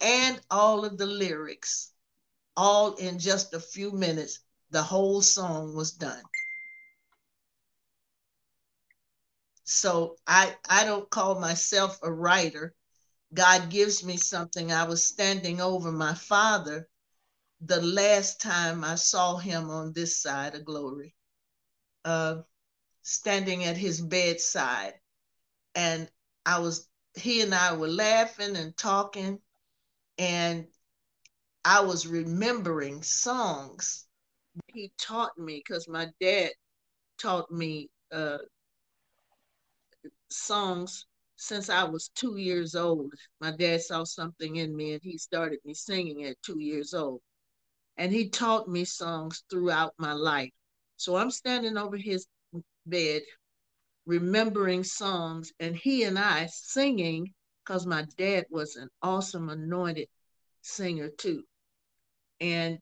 and 0.00 0.40
all 0.50 0.84
of 0.84 0.98
the 0.98 1.06
lyrics, 1.06 1.92
all 2.56 2.94
in 2.94 3.18
just 3.18 3.54
a 3.54 3.60
few 3.60 3.92
minutes. 3.92 4.40
The 4.70 4.82
whole 4.82 5.22
song 5.22 5.74
was 5.74 5.92
done. 5.92 6.22
So 9.64 10.16
I 10.26 10.54
I 10.68 10.84
don't 10.84 11.08
call 11.10 11.40
myself 11.40 11.98
a 12.02 12.12
writer. 12.12 12.74
God 13.32 13.70
gives 13.70 14.04
me 14.04 14.16
something. 14.16 14.72
I 14.72 14.84
was 14.84 15.06
standing 15.06 15.60
over 15.60 15.90
my 15.90 16.14
father 16.14 16.88
the 17.60 17.80
last 17.80 18.40
time 18.40 18.84
I 18.84 18.96
saw 18.96 19.36
him 19.36 19.70
on 19.70 19.92
this 19.92 20.20
side 20.20 20.54
of 20.54 20.64
glory, 20.64 21.14
uh, 22.04 22.42
standing 23.02 23.64
at 23.64 23.76
his 23.76 24.00
bedside. 24.00 24.94
And 25.74 26.08
I 26.46 26.58
was, 26.60 26.88
he 27.14 27.40
and 27.40 27.54
I 27.54 27.74
were 27.76 27.88
laughing 27.88 28.56
and 28.56 28.76
talking, 28.76 29.40
and 30.18 30.66
I 31.64 31.80
was 31.80 32.06
remembering 32.06 33.02
songs 33.02 34.06
he 34.68 34.92
taught 34.98 35.36
me 35.38 35.62
because 35.66 35.88
my 35.88 36.08
dad 36.20 36.50
taught 37.18 37.50
me 37.50 37.88
uh, 38.12 38.38
songs 40.30 41.06
since 41.36 41.68
I 41.68 41.84
was 41.84 42.10
two 42.14 42.36
years 42.36 42.74
old. 42.74 43.12
My 43.40 43.50
dad 43.50 43.82
saw 43.82 44.04
something 44.04 44.56
in 44.56 44.76
me 44.76 44.92
and 44.92 45.02
he 45.02 45.18
started 45.18 45.58
me 45.64 45.74
singing 45.74 46.24
at 46.24 46.40
two 46.42 46.60
years 46.60 46.94
old. 46.94 47.20
And 47.96 48.12
he 48.12 48.28
taught 48.28 48.68
me 48.68 48.84
songs 48.84 49.44
throughout 49.50 49.94
my 49.98 50.12
life. 50.12 50.50
So 50.96 51.16
I'm 51.16 51.30
standing 51.30 51.76
over 51.76 51.96
his 51.96 52.26
bed, 52.86 53.22
remembering 54.06 54.84
songs, 54.84 55.52
and 55.60 55.76
he 55.76 56.04
and 56.04 56.18
I 56.18 56.46
singing 56.46 57.32
because 57.64 57.86
my 57.86 58.06
dad 58.16 58.46
was 58.50 58.76
an 58.76 58.88
awesome 59.02 59.48
anointed 59.48 60.08
singer 60.60 61.08
too. 61.08 61.44
And 62.40 62.78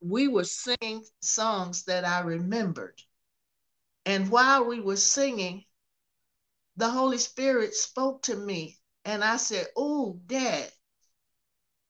we 0.00 0.28
were 0.28 0.44
singing 0.44 1.04
songs 1.20 1.84
that 1.84 2.04
I 2.04 2.20
remembered. 2.20 3.00
And 4.04 4.30
while 4.30 4.64
we 4.64 4.80
were 4.80 4.96
singing, 4.96 5.64
the 6.76 6.88
Holy 6.88 7.18
Spirit 7.18 7.74
spoke 7.74 8.22
to 8.22 8.36
me 8.36 8.78
and 9.04 9.24
I 9.24 9.38
said, 9.38 9.66
Oh, 9.76 10.20
Dad, 10.26 10.70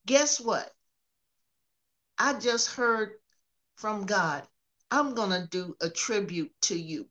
guess 0.07 0.41
what? 0.41 0.73
I 2.19 2.39
just 2.39 2.69
heard 2.69 3.13
from 3.77 4.07
God. 4.07 4.47
I'm 4.91 5.15
going 5.15 5.31
to 5.31 5.47
do 5.49 5.77
a 5.81 5.91
tribute 5.91 6.53
to 6.63 6.79
you. 6.79 7.09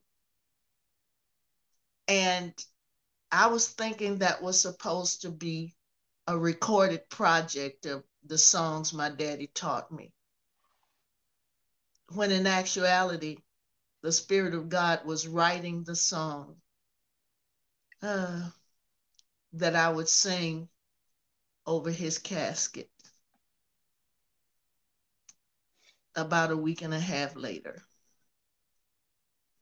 And 2.08 2.54
I 3.36 3.48
was 3.48 3.68
thinking 3.68 4.20
that 4.20 4.42
was 4.42 4.62
supposed 4.62 5.24
to 5.24 5.30
be 5.30 5.76
a 6.26 6.38
recorded 6.38 7.10
project 7.10 7.86
of 7.86 8.06
the 8.24 8.38
songs 8.38 8.94
my 8.94 9.10
daddy 9.10 9.48
taught 9.48 9.92
me. 9.92 10.14
When 12.14 12.32
in 12.32 12.48
actuality, 12.48 13.40
the 14.02 14.14
Spirit 14.14 14.54
of 14.54 14.70
God 14.70 15.04
was 15.04 15.28
writing 15.28 15.84
the 15.84 15.98
song 15.98 16.56
uh, 18.02 18.52
that 19.52 19.76
I 19.76 19.90
would 19.90 20.08
sing 20.08 20.70
over 21.66 21.92
his 21.92 22.18
casket 22.18 22.90
about 26.16 26.52
a 26.52 26.58
week 26.58 26.84
and 26.84 26.94
a 26.94 27.00
half 27.02 27.36
later. 27.36 27.84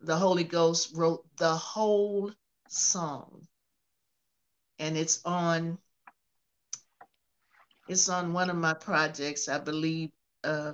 The 0.01 0.17
Holy 0.17 0.43
Ghost 0.43 0.91
wrote 0.93 1.25
the 1.37 1.55
whole 1.55 2.31
song 2.67 3.47
and 4.79 4.97
it's 4.97 5.21
on 5.25 5.77
it's 7.87 8.09
on 8.09 8.33
one 8.33 8.49
of 8.49 8.55
my 8.55 8.73
projects 8.73 9.47
i 9.49 9.59
believe 9.59 10.11
uh, 10.43 10.73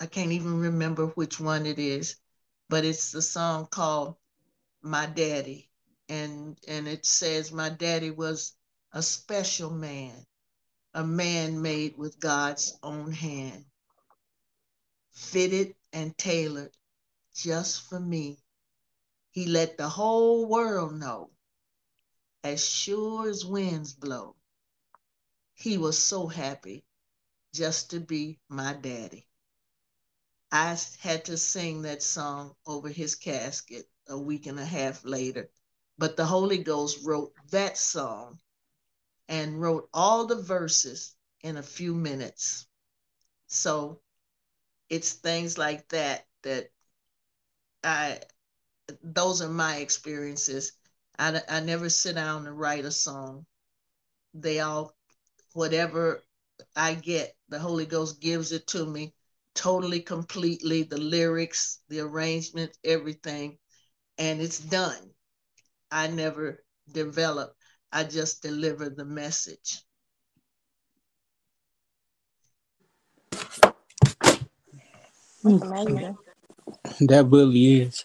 i 0.00 0.06
can't 0.06 0.32
even 0.32 0.60
remember 0.60 1.06
which 1.08 1.40
one 1.40 1.66
it 1.66 1.78
is 1.78 2.16
but 2.68 2.84
it's 2.84 3.12
the 3.12 3.22
song 3.22 3.66
called 3.66 4.16
my 4.82 5.06
daddy. 5.06 5.70
And 6.08 6.56
and 6.68 6.86
it 6.86 7.04
says 7.04 7.50
my 7.50 7.68
daddy 7.68 8.10
was 8.10 8.54
a 8.92 9.02
special 9.02 9.70
man 9.70 10.14
a 10.94 11.04
man 11.04 11.60
made 11.60 11.98
with 11.98 12.20
god's 12.20 12.78
own 12.82 13.10
hand 13.10 13.64
fitted 15.12 15.74
and 15.92 16.16
tailored 16.16 16.70
just 17.34 17.88
for 17.88 17.98
me. 17.98 18.38
He 19.32 19.46
let 19.46 19.76
the 19.76 19.88
whole 19.88 20.46
world 20.46 20.94
know 20.94 21.30
as 22.46 22.66
sure 22.68 23.28
as 23.28 23.44
winds 23.44 23.92
blow 23.94 24.36
he 25.54 25.78
was 25.78 25.98
so 25.98 26.26
happy 26.26 26.84
just 27.52 27.90
to 27.90 28.00
be 28.00 28.38
my 28.48 28.72
daddy 28.74 29.26
i 30.52 30.76
had 31.00 31.24
to 31.24 31.36
sing 31.36 31.82
that 31.82 32.02
song 32.02 32.54
over 32.66 32.88
his 32.88 33.14
casket 33.14 33.88
a 34.08 34.18
week 34.18 34.46
and 34.46 34.58
a 34.58 34.64
half 34.64 35.04
later. 35.04 35.50
But 35.98 36.16
the 36.16 36.24
Holy 36.26 36.58
Ghost 36.58 36.98
wrote 37.04 37.32
that 37.50 37.78
song 37.78 38.38
and 39.28 39.60
wrote 39.60 39.88
all 39.92 40.26
the 40.26 40.40
verses 40.40 41.14
in 41.42 41.56
a 41.56 41.62
few 41.62 41.94
minutes. 41.94 42.66
So 43.46 44.00
it's 44.88 45.12
things 45.12 45.58
like 45.58 45.88
that 45.88 46.26
that 46.42 46.70
I, 47.82 48.20
those 49.02 49.42
are 49.42 49.48
my 49.48 49.76
experiences. 49.76 50.72
I, 51.18 51.40
I 51.48 51.60
never 51.60 51.88
sit 51.88 52.14
down 52.14 52.46
and 52.46 52.58
write 52.58 52.84
a 52.84 52.90
song. 52.90 53.46
They 54.34 54.60
all, 54.60 54.94
whatever 55.52 56.22
I 56.74 56.94
get, 56.94 57.34
the 57.48 57.58
Holy 57.58 57.86
Ghost 57.86 58.20
gives 58.20 58.52
it 58.52 58.66
to 58.68 58.84
me 58.84 59.14
totally, 59.54 60.00
completely 60.00 60.82
the 60.82 60.98
lyrics, 60.98 61.80
the 61.88 62.00
arrangement, 62.00 62.76
everything 62.84 63.58
and 64.18 64.40
it's 64.40 64.58
done. 64.58 65.10
I 65.90 66.08
never 66.08 66.64
develop, 66.90 67.54
I 67.92 68.04
just 68.04 68.42
deliver 68.42 68.88
the 68.90 69.04
message. 69.04 69.82
That 77.00 77.28
really 77.30 77.82
is. 77.82 78.04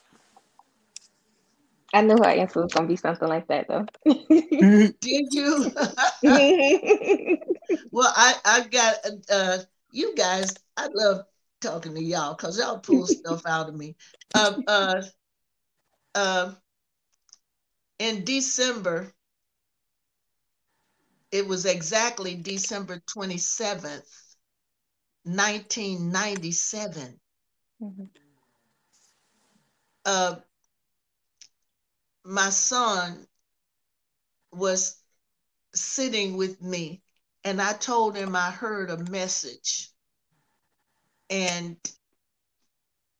I 1.93 2.01
knew 2.01 2.15
her 2.15 2.25
answer 2.25 2.62
was 2.62 2.73
gonna 2.73 2.88
be 2.88 2.95
something 2.95 3.27
like 3.27 3.47
that 3.47 3.67
though. 3.67 3.86
Did 4.06 5.34
you? 5.34 5.71
well, 7.91 8.13
I 8.15 8.36
I 8.45 8.67
got 8.69 8.95
uh 9.30 9.58
you 9.91 10.15
guys. 10.15 10.56
I 10.77 10.88
love 10.93 11.25
talking 11.60 11.93
to 11.95 12.04
y'all 12.04 12.34
because 12.36 12.58
y'all 12.58 12.80
pull 12.80 13.06
stuff 13.08 13.43
out 13.45 13.69
of 13.69 13.75
me. 13.75 13.95
Uh, 14.34 14.62
uh, 14.67 15.01
uh, 16.15 16.51
in 17.99 18.23
December, 18.23 19.13
it 21.32 21.47
was 21.47 21.65
exactly 21.65 22.36
December 22.36 23.01
27th, 23.15 24.36
1997. 25.23 27.19
Mm-hmm. 27.82 28.04
Uh, 30.04 30.36
my 32.23 32.49
son 32.49 33.25
was 34.51 34.97
sitting 35.73 36.38
with 36.38 36.62
me 36.62 37.01
and 37.43 37.62
I 37.62 37.73
told 37.73 38.15
him 38.15 38.36
I 38.36 38.51
heard 38.51 38.89
a 38.89 38.97
message. 39.10 39.89
And 41.29 41.77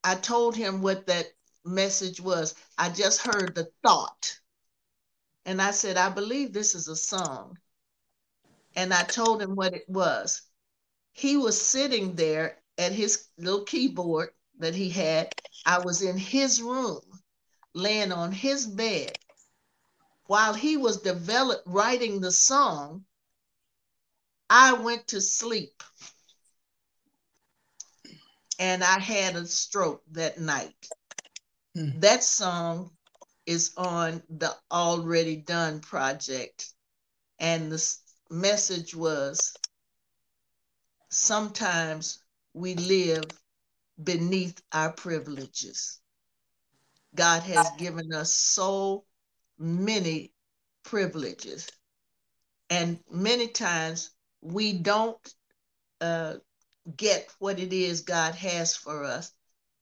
I 0.04 0.16
told 0.16 0.56
him 0.56 0.82
what 0.82 1.08
that 1.08 1.28
message 1.64 2.20
was. 2.20 2.56
I 2.78 2.90
just 2.90 3.22
heard 3.22 3.56
the 3.56 3.72
thought. 3.84 4.40
And 5.46 5.62
I 5.62 5.72
said, 5.72 5.98
I 5.98 6.10
believe 6.10 6.54
this 6.54 6.76
is 6.76 6.88
a 6.88 6.96
song. 6.96 7.58
And 8.76 8.94
I 8.94 9.04
told 9.04 9.42
him 9.42 9.56
what 9.56 9.74
it 9.74 9.88
was. 9.90 10.44
He 11.14 11.36
was 11.38 11.60
sitting 11.60 12.16
there 12.16 12.62
at 12.78 12.92
his 12.92 13.28
little 13.38 13.64
keyboard 13.64 14.30
that 14.60 14.76
he 14.76 14.90
had. 14.90 15.34
I 15.66 15.80
was 15.80 16.02
in 16.02 16.18
his 16.18 16.62
room, 16.62 17.02
laying 17.74 18.12
on 18.12 18.32
his 18.32 18.66
bed. 18.66 19.18
While 20.26 20.54
he 20.54 20.78
was 20.78 21.02
develop 21.02 21.62
writing 21.66 22.22
the 22.22 22.32
song, 22.32 23.06
I 24.50 24.74
went 24.74 25.08
to 25.08 25.22
sleep. 25.22 25.82
And 28.60 28.84
I 28.84 29.00
had 29.00 29.36
a 29.36 29.46
stroke 29.46 30.04
that 30.12 30.40
night. 30.40 30.88
Hmm. 31.74 32.00
That 32.00 32.24
song 32.24 32.92
is 33.46 33.72
on 33.78 34.22
the 34.30 34.56
Already 34.72 35.38
Done 35.38 35.80
project. 35.80 36.72
And 37.40 37.72
the 37.72 37.98
message 38.30 38.94
was 38.94 39.54
sometimes 41.10 42.20
we 42.54 42.76
live 42.76 43.24
beneath 44.02 44.62
our 44.72 44.92
privileges. 44.92 46.01
God 47.16 47.44
has 47.44 47.70
given 47.78 48.14
us 48.14 48.34
so 48.34 49.04
many 49.58 50.34
privileges. 50.84 51.70
And 52.70 53.00
many 53.10 53.48
times 53.48 54.12
we 54.42 54.74
don't 54.74 55.34
uh, 56.00 56.36
get 56.96 57.30
what 57.40 57.60
it 57.60 57.74
is 57.74 58.02
God 58.02 58.34
has 58.36 58.76
for 58.76 59.04
us 59.04 59.32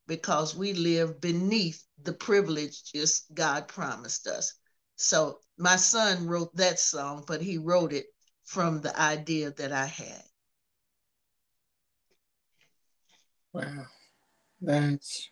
because 0.07 0.55
we 0.55 0.73
live 0.73 1.21
beneath 1.21 1.83
the 2.03 2.13
privileges 2.13 3.25
God 3.33 3.67
promised 3.67 4.27
us. 4.27 4.55
So 4.95 5.39
my 5.57 5.75
son 5.75 6.27
wrote 6.27 6.55
that 6.55 6.79
song, 6.79 7.23
but 7.27 7.41
he 7.41 7.57
wrote 7.57 7.93
it 7.93 8.07
from 8.43 8.81
the 8.81 8.99
idea 8.99 9.51
that 9.51 9.71
I 9.71 9.85
had. 9.85 10.23
Wow, 13.53 13.85
that's 14.61 15.29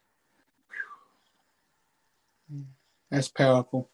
that's 3.09 3.29
powerful. 3.29 3.89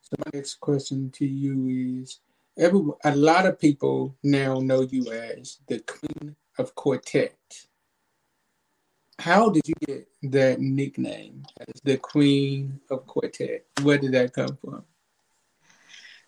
So 0.00 0.16
my 0.18 0.30
next 0.34 0.60
question 0.60 1.10
to 1.12 1.26
you 1.26 2.02
is: 2.02 2.20
Every 2.58 2.80
a 3.04 3.16
lot 3.16 3.46
of 3.46 3.58
people 3.58 4.16
now 4.22 4.60
know 4.60 4.82
you 4.82 5.10
as 5.12 5.58
the 5.68 5.80
Queen 5.80 6.36
of 6.58 6.74
Quartet. 6.74 7.36
How 9.18 9.50
did 9.50 9.68
you 9.68 9.74
get 9.86 10.08
that 10.32 10.60
nickname 10.60 11.44
as 11.60 11.80
the 11.84 11.96
Queen 11.96 12.80
of 12.90 13.06
Quartet? 13.06 13.64
Where 13.82 13.98
did 13.98 14.12
that 14.12 14.32
come 14.32 14.58
from? 14.60 14.84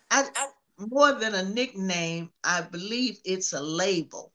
I, 0.09 0.27
I, 0.35 0.47
more 0.77 1.13
than 1.13 1.35
a 1.35 1.43
nickname, 1.43 2.31
I 2.43 2.61
believe 2.61 3.19
it's 3.25 3.53
a 3.53 3.61
label. 3.61 4.31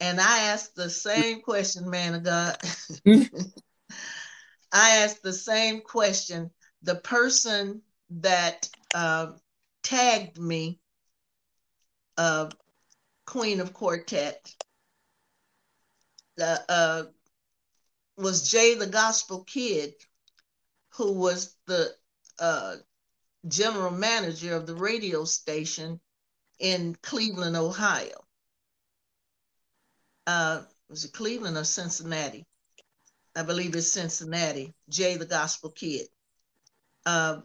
And 0.00 0.20
I 0.20 0.44
asked 0.44 0.76
the 0.76 0.88
same 0.88 1.42
question, 1.42 1.90
man 1.90 2.14
of 2.14 2.22
God. 2.22 2.56
I 4.72 4.98
asked 4.98 5.22
the 5.22 5.32
same 5.32 5.80
question. 5.80 6.50
The 6.82 6.96
person 6.96 7.82
that 8.10 8.68
uh, 8.94 9.32
tagged 9.82 10.38
me, 10.38 10.80
uh, 12.16 12.50
Queen 13.26 13.60
of 13.60 13.72
Quartet, 13.72 14.54
uh, 16.40 17.04
was 18.16 18.50
Jay 18.50 18.74
the 18.74 18.86
Gospel 18.86 19.44
Kid, 19.44 19.94
who 20.90 21.12
was 21.12 21.56
the 21.66 21.94
uh, 22.38 22.76
general 23.48 23.90
manager 23.90 24.54
of 24.54 24.66
the 24.66 24.74
radio 24.74 25.24
station 25.24 26.00
in 26.58 26.96
Cleveland, 27.02 27.56
Ohio. 27.56 28.24
Uh, 30.26 30.62
was 30.88 31.04
it 31.04 31.12
Cleveland 31.12 31.56
or 31.56 31.64
Cincinnati? 31.64 32.46
I 33.36 33.42
believe 33.42 33.74
it's 33.74 33.92
Cincinnati. 33.92 34.74
Jay 34.88 35.16
the 35.16 35.26
Gospel 35.26 35.70
Kid. 35.70 36.06
Uh, 37.06 37.40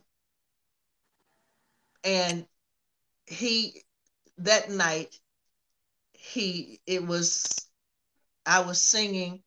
and 2.03 2.45
he 3.25 3.81
that 4.37 4.69
night 4.69 5.19
he 6.13 6.79
it 6.85 7.05
was 7.05 7.69
I 8.45 8.61
was 8.61 8.81
singing 8.81 9.41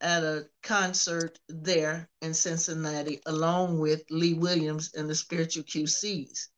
at 0.00 0.22
a 0.22 0.46
concert 0.62 1.38
there 1.48 2.10
in 2.20 2.34
Cincinnati 2.34 3.20
along 3.26 3.78
with 3.78 4.02
Lee 4.10 4.34
Williams 4.34 4.92
and 4.94 5.08
the 5.08 5.14
Spiritual 5.14 5.64
QCs. 5.64 6.48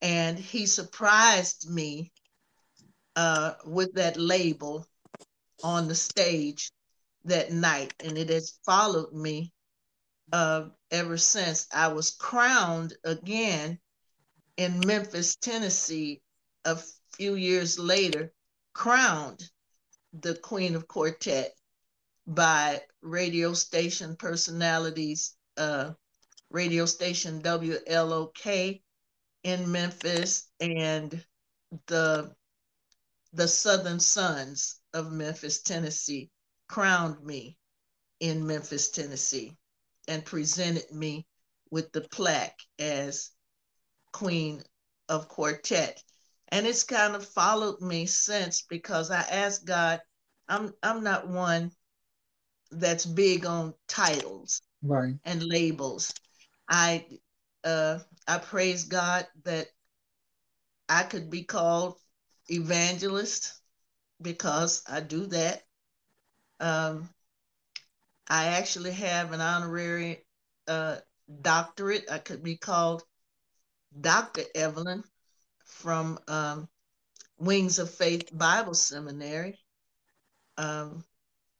And 0.00 0.36
he 0.36 0.66
surprised 0.66 1.70
me 1.70 2.10
uh, 3.14 3.54
with 3.64 3.94
that 3.94 4.16
label 4.16 4.84
on 5.62 5.86
the 5.86 5.94
stage 5.94 6.72
that 7.24 7.52
night. 7.52 7.94
And 8.04 8.18
it 8.18 8.28
has 8.30 8.58
followed 8.64 9.12
me 9.12 9.52
uh, 10.32 10.68
ever 10.90 11.16
since. 11.16 11.66
I 11.72 11.88
was 11.88 12.12
crowned 12.12 12.94
again 13.04 13.78
in 14.56 14.80
Memphis, 14.86 15.36
Tennessee, 15.36 16.22
a 16.64 16.78
few 17.14 17.34
years 17.34 17.78
later, 17.78 18.32
crowned 18.74 19.42
the 20.12 20.34
Queen 20.36 20.74
of 20.74 20.86
Quartet 20.88 21.52
by 22.26 22.80
radio 23.00 23.52
station 23.54 24.16
personalities, 24.16 25.36
uh, 25.56 25.92
radio 26.50 26.86
station 26.86 27.42
WLOK 27.42 28.80
in 29.42 29.72
Memphis 29.72 30.48
and 30.60 31.24
the 31.86 32.32
the 33.34 33.48
Southern 33.48 33.98
Sons 33.98 34.80
of 34.92 35.10
Memphis, 35.10 35.62
Tennessee, 35.62 36.30
crowned 36.72 37.22
me 37.22 37.54
in 38.18 38.46
Memphis, 38.46 38.90
Tennessee, 38.90 39.54
and 40.08 40.24
presented 40.24 40.90
me 40.90 41.26
with 41.70 41.92
the 41.92 42.00
plaque 42.00 42.58
as 42.78 43.30
Queen 44.10 44.62
of 45.06 45.28
Quartet. 45.28 46.02
And 46.48 46.66
it's 46.66 46.84
kind 46.84 47.14
of 47.14 47.26
followed 47.26 47.82
me 47.82 48.06
since 48.06 48.62
because 48.62 49.10
I 49.10 49.20
asked 49.20 49.66
God, 49.66 50.00
I'm 50.48 50.72
I'm 50.82 51.04
not 51.04 51.28
one 51.28 51.72
that's 52.70 53.04
big 53.04 53.44
on 53.44 53.74
titles 53.86 54.62
right. 54.82 55.16
and 55.26 55.42
labels. 55.42 56.14
I 56.70 57.04
uh, 57.64 57.98
I 58.26 58.38
praise 58.38 58.84
God 58.84 59.26
that 59.44 59.66
I 60.88 61.02
could 61.02 61.28
be 61.28 61.44
called 61.44 61.96
evangelist 62.48 63.60
because 64.22 64.82
I 64.88 65.00
do 65.00 65.26
that. 65.26 65.64
Um, 66.62 67.10
I 68.28 68.46
actually 68.46 68.92
have 68.92 69.32
an 69.32 69.40
honorary 69.40 70.24
uh, 70.68 70.96
doctorate. 71.42 72.10
I 72.10 72.18
could 72.18 72.42
be 72.42 72.56
called 72.56 73.02
Dr. 74.00 74.42
Evelyn 74.54 75.02
from 75.64 76.18
um, 76.28 76.68
Wings 77.36 77.80
of 77.80 77.90
Faith 77.90 78.30
Bible 78.32 78.74
Seminary. 78.74 79.58
Um, 80.56 81.04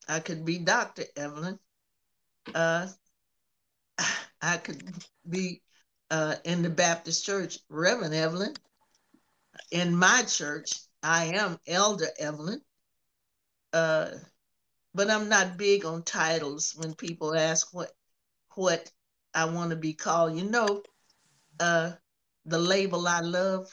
I 0.09 0.21
could 0.21 0.45
be 0.45 0.59
Dr. 0.59 1.05
Evelyn. 1.17 1.59
Uh, 2.55 2.87
I 4.41 4.57
could 4.59 4.83
be 5.29 5.63
uh, 6.11 6.37
in 6.45 6.63
the 6.63 6.71
Baptist 6.71 7.27
Church, 7.27 7.59
Reverend 7.69 8.15
Evelyn. 8.15 8.55
In 9.73 9.97
my 9.97 10.23
church, 10.23 10.71
I 11.03 11.35
am 11.35 11.59
Elder 11.67 12.09
Evelyn. 12.19 12.61
Uh, 13.73 14.11
but 14.95 15.11
I'm 15.11 15.29
not 15.29 15.57
big 15.57 15.85
on 15.85 16.03
titles 16.03 16.75
when 16.77 16.95
people 16.95 17.35
ask 17.35 17.73
what 17.73 17.91
what 18.55 18.91
I 19.35 19.47
want 19.47 19.71
to 19.71 19.77
be 19.77 19.95
called. 19.95 20.37
You 20.37 20.45
know, 20.45 20.83
uh, 21.59 21.93
the 22.45 22.59
label 22.59 23.07
I 23.09 23.21
love, 23.21 23.67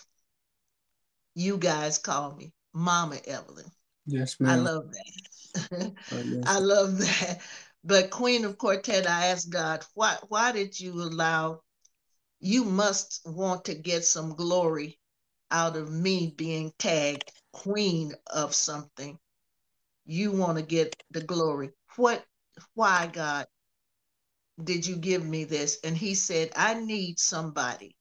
you 1.36 1.58
guys 1.58 1.97
call 1.97 2.36
me 2.36 2.53
Mama 2.73 3.17
Evelyn. 3.25 3.71
Yes, 4.05 4.39
ma'am. 4.39 4.51
I 4.51 4.55
love 4.55 4.86
that. 4.91 5.91
Oh, 6.12 6.23
yes. 6.25 6.43
I 6.45 6.60
love 6.60 6.97
that. 6.99 7.39
But 7.84 8.10
Queen 8.10 8.45
of 8.45 8.58
Quartet, 8.58 9.08
I 9.08 9.27
asked 9.27 9.49
God, 9.49 9.86
why 9.93 10.17
why 10.27 10.51
did 10.51 10.79
you 10.79 10.93
allow 10.93 11.62
you 12.39 12.63
must 12.63 13.21
want 13.25 13.65
to 13.65 13.75
get 13.75 14.05
some 14.05 14.36
glory 14.36 14.97
out 15.51 15.75
of 15.75 15.91
me 15.91 16.34
being 16.38 16.71
tagged 16.77 17.32
queen 17.51 18.13
of 18.27 18.53
something. 18.53 19.17
You 20.12 20.32
want 20.32 20.58
to 20.58 20.63
get 20.63 21.04
the 21.12 21.22
glory. 21.22 21.69
What 21.95 22.26
why 22.74 23.06
God 23.13 23.45
did 24.63 24.88
you 24.88 24.95
give 24.95 25.24
me 25.24 25.43
this? 25.43 25.78
And 25.84 25.95
he 25.95 26.15
said, 26.15 26.52
I 26.56 26.74
need 26.74 27.19
somebody 27.19 27.95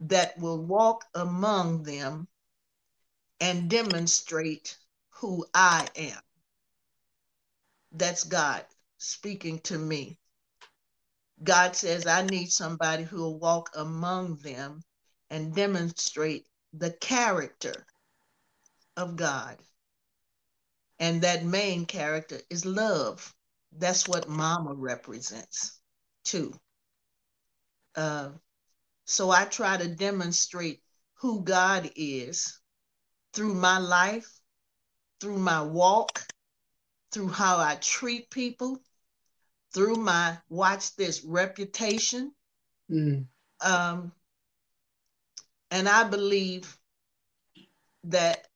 that 0.00 0.36
will 0.36 0.60
walk 0.60 1.04
among 1.14 1.84
them 1.84 2.26
and 3.38 3.70
demonstrate 3.70 4.76
who 5.10 5.46
I 5.54 5.86
am. 5.94 6.20
That's 7.92 8.24
God 8.24 8.64
speaking 8.98 9.60
to 9.60 9.78
me. 9.78 10.18
God 11.40 11.76
says, 11.76 12.04
I 12.04 12.22
need 12.22 12.50
somebody 12.50 13.04
who 13.04 13.18
will 13.18 13.38
walk 13.38 13.70
among 13.76 14.38
them 14.38 14.82
and 15.30 15.54
demonstrate 15.54 16.48
the 16.72 16.90
character 16.90 17.86
of 18.96 19.14
God. 19.14 19.56
And 21.00 21.22
that 21.22 21.44
main 21.44 21.86
character 21.86 22.40
is 22.50 22.64
love. 22.64 23.34
That's 23.72 24.06
what 24.06 24.28
mama 24.28 24.74
represents 24.74 25.80
too. 26.24 26.52
Uh, 27.96 28.30
so 29.06 29.30
I 29.30 29.46
try 29.46 29.76
to 29.76 29.88
demonstrate 29.88 30.82
who 31.14 31.42
God 31.42 31.90
is 31.96 32.60
through 33.32 33.54
my 33.54 33.78
life, 33.78 34.28
through 35.20 35.38
my 35.38 35.62
walk, 35.62 36.22
through 37.10 37.28
how 37.28 37.58
I 37.58 37.76
treat 37.76 38.30
people, 38.30 38.80
through 39.72 39.96
my 39.96 40.38
watch 40.48 40.94
this 40.96 41.24
reputation. 41.24 42.32
Mm. 42.90 43.26
Um, 43.60 44.12
and 45.70 45.88
I 45.88 46.04
believe 46.04 46.76
that 48.04 48.46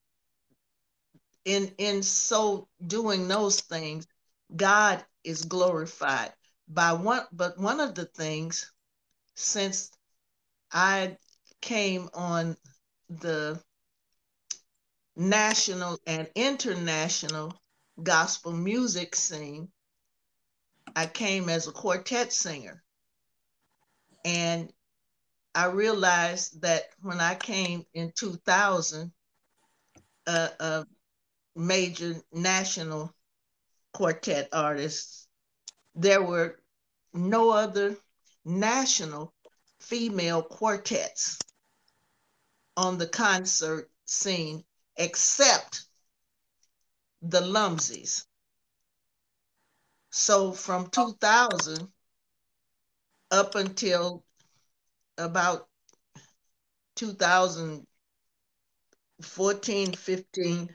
in 1.45 1.71
in 1.77 2.03
so 2.03 2.67
doing 2.85 3.27
those 3.27 3.61
things, 3.61 4.07
God 4.55 5.03
is 5.23 5.45
glorified 5.45 6.33
by 6.67 6.93
one. 6.93 7.25
But 7.31 7.57
one 7.57 7.79
of 7.79 7.95
the 7.95 8.05
things, 8.05 8.71
since 9.35 9.91
I 10.71 11.17
came 11.61 12.09
on 12.13 12.57
the 13.09 13.61
national 15.15 15.99
and 16.05 16.29
international 16.35 17.53
gospel 18.01 18.51
music 18.51 19.15
scene, 19.15 19.69
I 20.95 21.05
came 21.05 21.49
as 21.49 21.67
a 21.67 21.71
quartet 21.71 22.33
singer. 22.33 22.83
And 24.23 24.73
I 25.53 25.67
realized 25.67 26.61
that 26.61 26.83
when 27.01 27.19
I 27.19 27.35
came 27.35 27.85
in 27.93 28.11
2000, 28.15 29.11
uh, 30.27 30.49
a 30.59 30.85
major 31.55 32.15
national 32.31 33.13
quartet 33.93 34.49
artists, 34.51 35.27
there 35.95 36.21
were 36.21 36.59
no 37.13 37.51
other 37.51 37.95
national 38.43 39.33
female 39.79 40.43
quartets 40.43 41.39
on 42.75 42.97
the 42.97 43.07
concert 43.07 43.89
scene 44.05 44.65
except 44.97 45.85
the 47.21 47.39
Lumsies. 47.41 48.25
So 50.11 50.51
from 50.51 50.89
2000 50.89 51.87
up 53.31 53.55
until 53.55 54.25
about 55.17 55.67
2014, 56.95 59.93
15, 59.93 60.69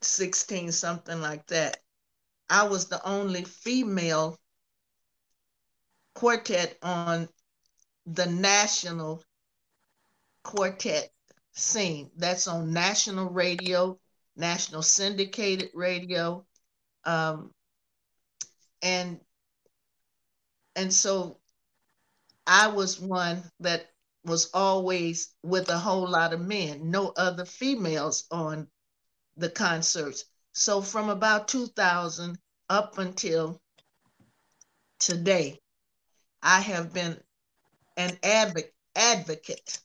16, 0.00 0.72
something 0.72 1.20
like 1.20 1.46
that, 1.48 1.78
I 2.48 2.64
was 2.64 2.88
the 2.88 3.04
only 3.06 3.44
female 3.44 4.38
quartet 6.14 6.76
on 6.82 7.28
the 8.06 8.26
national 8.26 9.22
quartet 10.42 11.10
scene. 11.52 12.10
That's 12.16 12.48
on 12.48 12.72
national 12.72 13.30
radio, 13.30 13.98
national 14.36 14.82
syndicated 14.82 15.70
radio. 15.74 16.46
Um, 17.04 17.52
and 18.82 19.20
and 20.76 20.92
so 20.92 21.38
I 22.46 22.68
was 22.68 23.00
one 23.00 23.42
that 23.60 23.90
was 24.24 24.50
always 24.54 25.34
with 25.42 25.68
a 25.68 25.78
whole 25.78 26.08
lot 26.08 26.32
of 26.32 26.40
men, 26.40 26.90
no 26.90 27.12
other 27.16 27.44
females 27.44 28.24
on 28.30 28.68
the 29.38 29.50
concerts. 29.50 30.24
So 30.52 30.82
from 30.82 31.08
about 31.08 31.48
2000 31.48 32.38
up 32.68 32.98
until 32.98 33.60
today, 34.98 35.58
I 36.42 36.60
have 36.60 36.92
been 36.92 37.18
an 37.96 38.18
advocate 38.22 38.74
advocate 38.98 39.78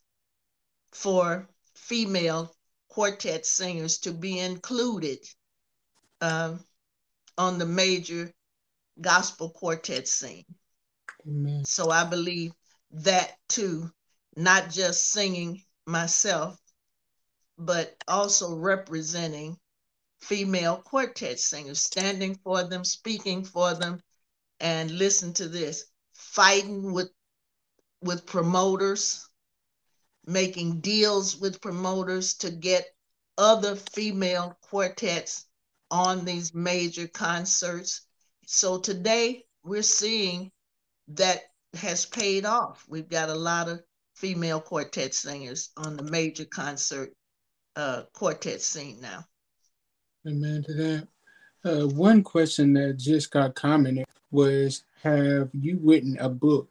for 0.91 1.47
female 1.75 2.53
quartet 2.89 3.45
singers 3.45 3.99
to 3.99 4.11
be 4.11 4.39
included 4.39 5.19
um, 6.21 6.63
on 7.37 7.59
the 7.59 7.65
major 7.65 8.31
gospel 8.99 9.49
quartet 9.51 10.07
scene. 10.07 10.45
Amen. 11.27 11.63
So 11.65 11.89
I 11.91 12.05
believe 12.05 12.53
that 12.91 13.37
too, 13.49 13.91
not 14.35 14.69
just 14.69 15.09
singing 15.11 15.61
myself, 15.85 16.57
but 17.57 17.95
also 18.07 18.55
representing 18.55 19.57
female 20.19 20.77
quartet 20.77 21.39
singers, 21.39 21.79
standing 21.79 22.35
for 22.43 22.63
them, 22.63 22.83
speaking 22.83 23.43
for 23.43 23.73
them, 23.73 24.01
and 24.59 24.89
listen 24.91 25.33
to 25.33 25.47
this, 25.47 25.85
fighting 26.13 26.93
with 26.93 27.09
with 28.01 28.25
promoters, 28.25 29.27
making 30.25 30.81
deals 30.81 31.37
with 31.37 31.61
promoters 31.61 32.33
to 32.33 32.51
get 32.51 32.85
other 33.37 33.75
female 33.75 34.57
quartets 34.61 35.45
on 35.89 36.25
these 36.25 36.53
major 36.53 37.07
concerts. 37.07 38.01
So 38.45 38.79
today 38.79 39.45
we're 39.63 39.83
seeing 39.83 40.51
that 41.09 41.43
has 41.75 42.05
paid 42.05 42.45
off. 42.45 42.83
We've 42.87 43.09
got 43.09 43.29
a 43.29 43.35
lot 43.35 43.69
of 43.69 43.81
female 44.15 44.61
quartet 44.61 45.13
singers 45.13 45.69
on 45.77 45.97
the 45.97 46.03
major 46.03 46.45
concert 46.45 47.13
uh, 47.75 48.03
quartet 48.13 48.61
scene 48.61 48.99
now. 49.01 49.25
Amen 50.27 50.63
to 50.63 50.73
that. 50.73 51.07
Uh, 51.65 51.87
one 51.87 52.23
question 52.23 52.73
that 52.73 52.97
just 52.97 53.31
got 53.31 53.55
commented 53.55 54.05
was 54.31 54.83
Have 55.01 55.49
you 55.53 55.79
written 55.81 56.17
a 56.19 56.29
book? 56.29 56.69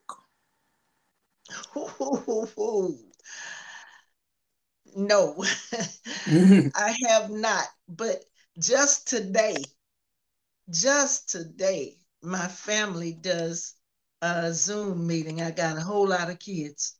no, 4.96 5.44
I 6.74 6.96
have 7.08 7.30
not. 7.30 7.66
But 7.88 8.24
just 8.58 9.08
today, 9.08 9.56
just 10.70 11.28
today, 11.30 11.96
my 12.22 12.46
family 12.48 13.12
does 13.14 13.74
a 14.20 14.52
Zoom 14.52 15.06
meeting. 15.06 15.40
I 15.42 15.50
got 15.50 15.76
a 15.76 15.80
whole 15.80 16.08
lot 16.08 16.30
of 16.30 16.38
kids, 16.38 16.96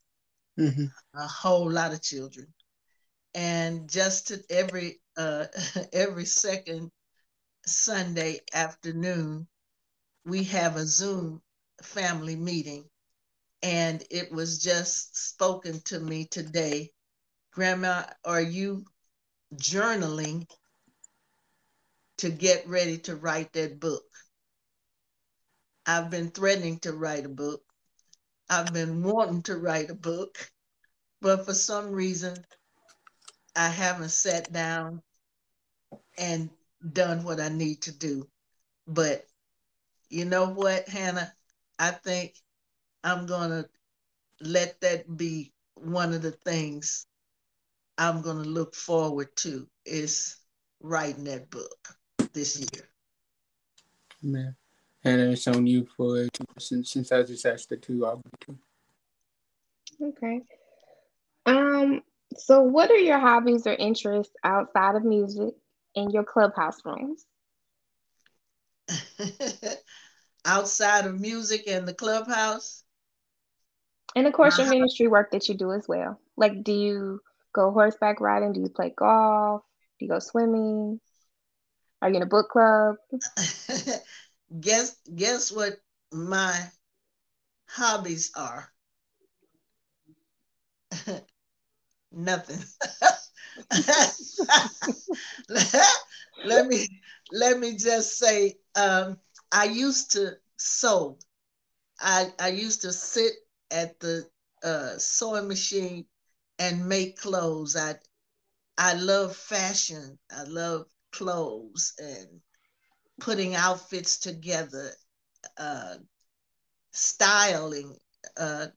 Mhm. 0.58 0.90
a 1.14 1.26
whole 1.26 1.70
lot 1.70 1.92
of 1.92 2.02
children, 2.02 2.52
and 3.34 3.88
just 3.88 4.28
to 4.28 4.42
every 4.50 5.00
uh, 5.16 5.46
every 5.92 6.24
second 6.24 6.90
Sunday 7.66 8.40
afternoon, 8.52 9.46
we 10.24 10.44
have 10.44 10.76
a 10.76 10.86
Zoom 10.86 11.42
family 11.82 12.36
meeting, 12.36 12.84
and 13.62 14.02
it 14.10 14.32
was 14.32 14.62
just 14.62 15.16
spoken 15.16 15.80
to 15.86 15.98
me 15.98 16.26
today. 16.26 16.90
Grandma, 17.52 18.04
are 18.24 18.40
you 18.40 18.84
journaling 19.54 20.46
to 22.18 22.30
get 22.30 22.66
ready 22.66 22.98
to 22.98 23.16
write 23.16 23.52
that 23.52 23.78
book? 23.78 24.04
I've 25.84 26.10
been 26.10 26.30
threatening 26.30 26.78
to 26.80 26.92
write 26.92 27.26
a 27.26 27.28
book. 27.28 27.62
I've 28.48 28.72
been 28.72 29.02
wanting 29.02 29.42
to 29.44 29.56
write 29.56 29.90
a 29.90 29.94
book, 29.94 30.50
but 31.20 31.44
for 31.44 31.54
some 31.54 31.90
reason, 31.90 32.36
I 33.54 33.68
haven't 33.68 34.10
sat 34.10 34.52
down 34.52 35.02
and 36.18 36.50
done 36.92 37.22
what 37.24 37.40
I 37.40 37.48
need 37.48 37.82
to 37.82 37.92
do. 37.92 38.28
But 38.86 39.26
you 40.08 40.24
know 40.24 40.48
what, 40.48 40.88
Hannah? 40.88 41.32
I 41.78 41.90
think 41.90 42.34
I'm 43.04 43.26
gonna 43.26 43.66
let 44.40 44.80
that 44.80 45.16
be 45.16 45.52
one 45.74 46.12
of 46.12 46.22
the 46.22 46.32
things 46.32 47.06
I'm 47.98 48.22
gonna 48.22 48.40
look 48.40 48.74
forward 48.74 49.34
to 49.36 49.66
is 49.84 50.36
writing 50.80 51.24
that 51.24 51.50
book 51.50 51.96
this 52.32 52.58
year. 52.58 52.88
Man. 54.22 54.56
And 55.04 55.20
it's 55.20 55.48
on 55.48 55.66
you 55.66 55.86
for 55.96 56.28
since, 56.58 56.92
since 56.92 57.10
I 57.10 57.22
just 57.24 57.44
asked 57.44 57.68
the 57.68 57.76
two, 57.76 58.06
I'll 58.06 58.22
two. 58.40 58.56
Okay. 60.00 60.42
Um, 61.46 62.02
so 62.38 62.62
what 62.62 62.90
are 62.90 62.98
your 62.98 63.18
hobbies 63.18 63.66
or 63.66 63.72
interests 63.72 64.34
outside 64.44 64.96
of 64.96 65.04
music 65.04 65.54
in 65.94 66.10
your 66.10 66.24
clubhouse 66.24 66.78
rooms? 66.84 67.24
outside 70.44 71.06
of 71.06 71.20
music 71.20 71.64
and 71.68 71.86
the 71.86 71.94
clubhouse? 71.94 72.84
And 74.14 74.26
of 74.26 74.32
course, 74.32 74.58
your 74.58 74.68
ministry 74.68 75.06
work 75.06 75.30
that 75.32 75.48
you 75.48 75.54
do 75.54 75.72
as 75.72 75.88
well. 75.88 76.20
Like, 76.36 76.62
do 76.62 76.72
you 76.72 77.20
go 77.54 77.70
horseback 77.70 78.20
riding? 78.20 78.52
Do 78.52 78.60
you 78.60 78.68
play 78.68 78.92
golf? 78.96 79.62
Do 79.98 80.04
you 80.04 80.10
go 80.10 80.18
swimming? 80.18 81.00
Are 82.02 82.10
you 82.10 82.16
in 82.16 82.22
a 82.22 82.26
book 82.26 82.50
club? 82.50 82.96
guess 84.60 84.96
guess 85.14 85.50
what 85.50 85.78
my 86.12 86.54
hobbies 87.66 88.32
are? 88.36 88.70
Nothing. 92.12 92.62
let 96.42 96.66
me 96.66 96.88
let 97.30 97.58
me 97.58 97.76
just 97.76 98.18
say 98.18 98.56
um, 98.76 99.18
I 99.50 99.64
used 99.64 100.12
to 100.12 100.32
sew. 100.58 101.18
I 102.00 102.32
I 102.38 102.48
used 102.48 102.82
to 102.82 102.92
sit 102.92 103.32
at 103.70 104.00
the 104.00 104.26
uh, 104.64 104.98
sewing 104.98 105.48
machine 105.48 106.06
and 106.58 106.88
make 106.88 107.18
clothes. 107.18 107.76
I 107.76 107.96
I 108.78 108.94
love 108.94 109.36
fashion. 109.36 110.18
I 110.30 110.44
love 110.44 110.86
clothes 111.12 111.94
and 111.98 112.40
putting 113.20 113.54
outfits 113.54 114.18
together, 114.18 114.90
uh, 115.58 115.96
styling, 116.92 117.96
uh, 118.36 118.68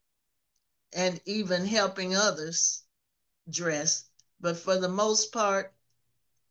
and 0.94 1.22
even 1.26 1.66
helping 1.66 2.16
others 2.16 2.85
dress. 3.50 4.06
But 4.40 4.58
for 4.58 4.78
the 4.78 4.90
most 4.90 5.32
part, 5.32 5.74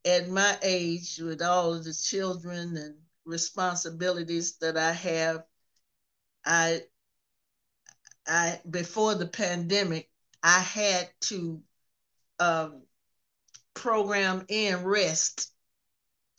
at 0.04 0.28
my 0.28 0.58
age, 0.62 1.18
with 1.18 1.42
all 1.42 1.74
of 1.74 1.84
the 1.84 1.94
children 1.94 2.76
and 2.76 2.94
responsibilities 3.24 4.56
that 4.58 4.76
I 4.76 4.92
have, 4.92 5.44
I, 6.44 6.82
I 8.26 8.60
before 8.68 9.14
the 9.14 9.26
pandemic, 9.26 10.10
I 10.42 10.60
had 10.60 11.08
to 11.22 11.62
um, 12.38 12.82
program 13.74 14.44
in 14.48 14.84
rest 14.84 15.50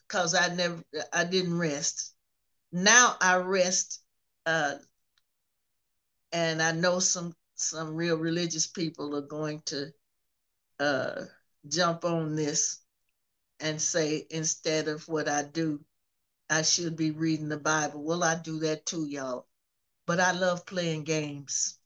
because 0.07 0.35
I 0.35 0.53
never, 0.53 0.83
I 1.11 1.23
didn't 1.23 1.57
rest. 1.57 2.13
Now 2.71 3.15
I 3.19 3.37
rest, 3.37 4.01
uh, 4.45 4.75
and 6.31 6.61
I 6.61 6.71
know 6.71 6.99
some 6.99 7.35
some 7.55 7.95
real 7.95 8.17
religious 8.17 8.67
people 8.67 9.15
are 9.15 9.21
going 9.21 9.61
to 9.67 9.91
uh, 10.79 11.23
jump 11.67 12.05
on 12.05 12.35
this 12.35 12.79
and 13.59 13.81
say 13.81 14.25
instead 14.29 14.87
of 14.87 15.07
what 15.07 15.27
I 15.27 15.43
do, 15.43 15.83
I 16.49 16.61
should 16.61 16.95
be 16.95 17.11
reading 17.11 17.49
the 17.49 17.57
Bible. 17.57 18.03
Well, 18.03 18.23
I 18.23 18.35
do 18.35 18.59
that 18.59 18.85
too, 18.85 19.05
y'all. 19.05 19.47
But 20.05 20.19
I 20.19 20.31
love 20.31 20.65
playing 20.65 21.03
games. 21.03 21.79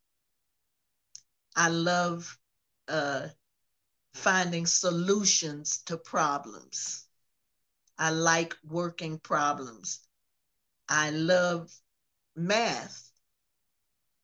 I 1.56 1.70
love 1.70 2.38
uh, 2.88 3.28
finding 4.14 4.66
solutions 4.66 5.80
to 5.86 5.98
problems. 5.98 7.08
I 7.98 8.12
like 8.12 8.56
working 8.64 9.20
problems. 9.20 10.00
I 10.88 11.12
love 11.12 11.72
math. 12.36 13.12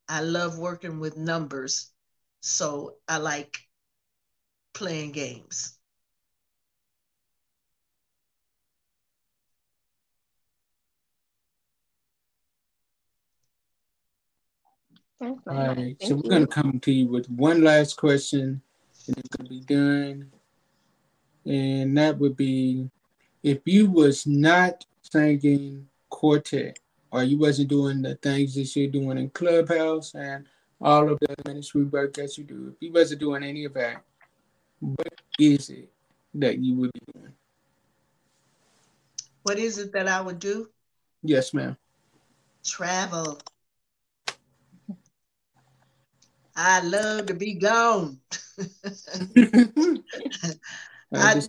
I 0.08 0.21
love 0.21 0.58
working 0.58 0.99
with 0.99 1.17
numbers. 1.17 1.91
So 2.41 2.97
I 3.08 3.17
like 3.17 3.64
playing 4.75 5.11
games. 5.11 5.77
All 15.21 15.39
right, 15.47 15.95
so 16.01 16.15
we're 16.15 16.29
going 16.29 16.41
to 16.41 16.47
come 16.47 16.79
to 16.81 16.91
you 16.91 17.07
with 17.07 17.27
one 17.29 17.63
last 17.63 17.95
question, 17.97 18.61
and 19.07 19.17
it's 19.17 19.29
going 19.29 19.47
to 19.47 19.49
be 19.49 19.61
done. 19.61 20.31
And 21.45 21.97
that 21.97 22.19
would 22.19 22.35
be, 22.35 22.89
if 23.41 23.59
you 23.65 23.89
was 23.89 24.27
not 24.27 24.85
singing 25.01 25.88
quartet, 26.09 26.79
or 27.11 27.23
you 27.23 27.38
wasn't 27.39 27.69
doing 27.69 28.01
the 28.01 28.15
things 28.15 28.55
that 28.55 28.75
you're 28.75 28.91
doing 28.91 29.17
in 29.17 29.29
Clubhouse 29.29 30.13
and 30.15 30.45
all 30.81 31.09
of 31.09 31.17
the 31.19 31.33
ministry 31.47 31.85
work 31.85 32.13
that 32.15 32.38
you 32.38 32.43
do, 32.43 32.73
if 32.75 32.81
you 32.81 32.91
wasn't 32.91 33.21
doing 33.21 33.41
any 33.41 33.63
of 33.63 33.73
that, 33.75 34.03
what 34.79 35.21
is 35.39 35.69
it 35.69 35.91
that 36.35 36.59
you 36.59 36.75
would 36.75 36.91
be 36.93 37.01
doing? 37.13 37.33
What 39.43 39.59
is 39.59 39.77
it 39.77 39.93
that 39.93 40.07
I 40.07 40.21
would 40.21 40.39
do? 40.39 40.69
Yes, 41.23 41.53
ma'am. 41.53 41.77
Travel. 42.63 43.39
I 46.55 46.81
love 46.81 47.27
to 47.27 47.33
be 47.33 47.55
gone. 47.55 48.19
I, 51.13 51.41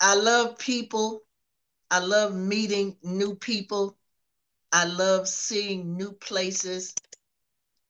I 0.00 0.14
love 0.14 0.58
people. 0.58 1.22
I 1.90 1.98
love 1.98 2.34
meeting 2.34 2.96
new 3.02 3.34
people. 3.34 3.96
I 4.72 4.84
love 4.84 5.26
seeing 5.26 5.96
new 5.96 6.12
places. 6.12 6.94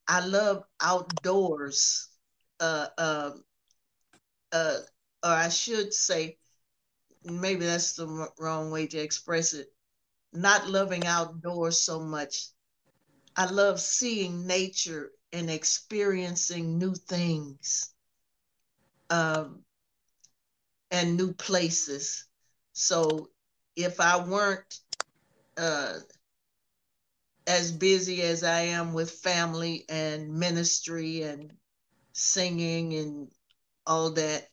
I 0.07 0.25
love 0.25 0.63
outdoors. 0.81 2.07
Uh, 2.59 2.87
uh, 2.97 3.31
uh, 4.51 4.77
or 5.23 5.31
I 5.31 5.49
should 5.49 5.93
say, 5.93 6.37
maybe 7.23 7.65
that's 7.65 7.93
the 7.93 8.29
wrong 8.39 8.71
way 8.71 8.87
to 8.87 8.97
express 8.97 9.53
it, 9.53 9.67
not 10.33 10.69
loving 10.69 11.05
outdoors 11.05 11.81
so 11.81 11.99
much. 11.99 12.47
I 13.35 13.45
love 13.45 13.79
seeing 13.79 14.47
nature 14.47 15.11
and 15.31 15.49
experiencing 15.49 16.77
new 16.77 16.93
things 16.95 17.93
um, 19.09 19.63
and 20.91 21.17
new 21.17 21.33
places. 21.33 22.25
So 22.73 23.29
if 23.75 23.99
I 23.99 24.25
weren't 24.25 24.79
uh, 25.57 25.99
as 27.47 27.71
busy 27.71 28.21
as 28.21 28.43
I 28.43 28.61
am 28.61 28.93
with 28.93 29.11
family 29.11 29.85
and 29.89 30.33
ministry 30.33 31.23
and 31.23 31.51
singing 32.13 32.93
and 32.93 33.31
all 33.89 34.11
that, 34.11 34.47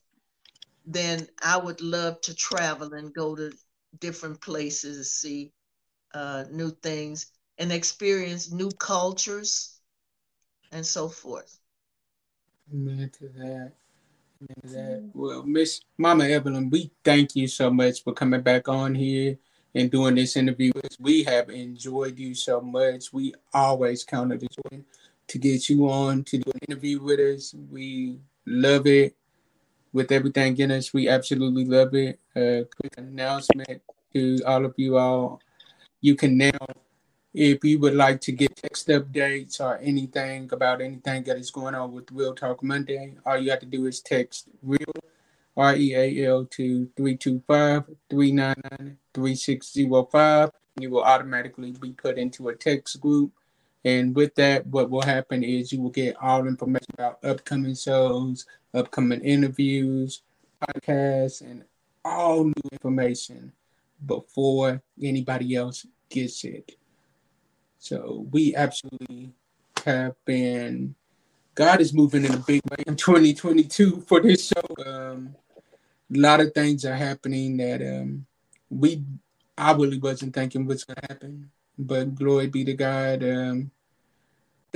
then 0.87 1.29
I 1.43 1.59
would 1.59 1.83
love 1.83 2.21
to 2.23 2.35
travel 2.35 2.95
and 2.95 3.15
go 3.15 3.37
to 3.37 3.53
different 4.01 4.41
places, 4.41 5.13
see 5.13 5.53
uh, 6.15 6.45
new 6.51 6.71
things, 6.83 7.27
and 7.59 7.71
experience 7.71 8.51
new 8.51 8.71
cultures 8.71 9.79
and 10.73 10.85
so 10.85 11.09
forth. 11.09 11.59
Amen 12.73 13.11
to 13.19 13.29
that. 13.29 13.73
Amen 14.41 14.57
to 14.63 14.69
that. 14.69 15.11
Well, 15.13 15.43
Miss 15.43 15.83
Mama 15.99 16.25
Evelin, 16.25 16.71
we 16.71 16.91
thank 17.05 17.37
you 17.37 17.47
so 17.47 17.71
much 17.71 18.03
for 18.03 18.15
coming 18.15 18.41
back 18.41 18.69
on 18.69 18.95
here 18.95 19.37
and 19.75 19.91
doing 19.91 20.15
this 20.15 20.37
interview. 20.37 20.73
We 20.99 21.25
have 21.25 21.51
enjoyed 21.51 22.19
you 22.19 22.35
so 22.35 22.63
much. 22.63 23.13
We 23.13 23.35
always 23.53 24.03
count 24.03 24.33
it 24.33 24.41
joy 24.41 24.83
to 25.29 25.39
get 25.39 25.69
you 25.69 25.91
on 25.91 26.25
to 26.25 26.39
do 26.39 26.51
an 26.53 26.61
interview 26.69 27.03
with 27.03 27.21
us. 27.21 27.55
We 27.71 28.21
love 28.47 28.87
it 28.87 29.15
with 29.97 30.13
everything 30.13 30.53
Guinness. 30.53 30.93
We 30.93 31.09
absolutely 31.09 31.65
love 31.65 31.95
it. 31.95 32.21
A 32.37 32.61
uh, 32.61 32.65
quick 32.79 32.93
announcement 32.99 33.81
to 34.13 34.39
all 34.47 34.67
of 34.67 34.75
you 34.77 34.99
all. 34.99 35.41
You 36.03 36.15
can 36.15 36.37
now, 36.37 36.67
if 37.33 37.65
you 37.65 37.81
would 37.81 37.95
like 37.95 38.21
to 38.23 38.33
get 38.33 38.55
text 38.57 38.89
updates 38.89 39.59
or 39.59 39.79
anything 39.79 40.51
about 40.53 40.83
anything 40.83 41.25
that 41.25 41.39
is 41.39 41.51
going 41.51 41.75
on 41.75 41.93
with 41.93 42.13
Real 42.13 42.35
Talk 42.35 42.63
Monday, 42.63 43.15
all 43.25 43.39
you 43.39 43.51
have 43.51 43.61
to 43.61 43.67
do 43.67 43.87
is 43.87 44.01
text 44.01 44.49
Real 44.63 45.01
R 45.57 45.75
E 45.75 45.95
A 45.95 46.27
L 46.27 46.45
to 46.45 46.85
325 46.95 47.85
399 48.11 48.99
3605. 49.15 50.51
You 50.79 50.91
will 50.91 51.05
automatically 51.05 51.73
be 51.73 51.93
put 51.93 52.19
into 52.19 52.51
a 52.51 52.55
text 52.55 53.01
group. 53.01 53.33
And 53.87 54.17
with 54.17 54.35
that, 54.35 54.67
what 54.67 54.91
will 54.91 55.03
happen 55.03 55.45
is 55.45 55.71
you 55.71 55.81
will 55.81 55.91
get 55.91 56.17
all 56.21 56.49
information 56.49 56.89
about 56.95 57.25
upcoming 57.25 57.77
shows, 57.77 58.45
upcoming 58.75 59.21
interviews, 59.21 60.23
podcasts, 60.61 61.41
and 61.41 61.63
all 62.05 62.47
new 62.47 62.69
information 62.73 63.53
before 64.05 64.83
anybody 65.01 65.55
else 65.55 65.87
gets 66.11 66.43
it. 66.43 66.73
So 67.79 68.27
we 68.33 68.57
absolutely 68.57 69.31
have 69.85 70.17
been. 70.25 70.97
God 71.55 71.81
is 71.81 71.95
moving 71.95 72.25
in 72.25 72.35
a 72.35 72.39
big 72.39 72.63
way 72.69 72.83
in 72.89 72.97
2022 72.97 74.01
for 74.01 74.21
this 74.21 74.49
show. 74.49 74.85
Um, 74.85 75.37
a 76.13 76.19
lot 76.19 76.41
of 76.41 76.53
things 76.55 76.85
are 76.85 76.97
happening 76.97 77.57
that 77.59 77.81
um, 77.83 78.27
we 78.69 79.05
I 79.57 79.73
really 79.75 79.99
wasn't 79.99 80.35
thinking 80.35 80.67
was 80.67 80.83
gonna 80.83 81.07
happen. 81.09 81.53
But 81.79 82.17
glory 82.17 82.49
be 82.49 82.65
to 82.65 82.75
God. 82.75 83.23
Um, 83.23 83.71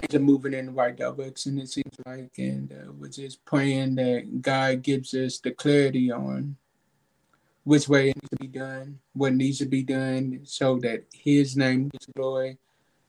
things 0.01 0.15
are 0.15 0.25
moving 0.25 0.55
in 0.55 0.67
the 0.67 0.73
right 0.73 0.97
direction, 0.97 1.59
it 1.59 1.69
seems 1.69 1.95
like, 2.07 2.31
and 2.39 2.73
uh, 2.73 2.93
we're 2.99 3.09
just 3.09 3.45
praying 3.45 3.95
that 3.97 4.43
God 4.43 4.83
gives 4.83 5.15
us 5.15 5.39
the 5.39 5.51
clarity 5.51 6.11
on 6.11 6.57
which 7.65 7.89
way 7.89 8.11
it 8.11 8.17
needs 8.17 8.31
to 8.31 8.37
be 8.37 8.47
done, 8.47 8.99
what 9.13 9.35
needs 9.35 9.59
to 9.59 9.67
be 9.67 9.83
done, 9.83 10.41
so 10.45 10.79
that 10.79 11.05
His 11.13 11.57
name 11.57 11.89
gets 11.89 12.07
glory, 12.17 12.59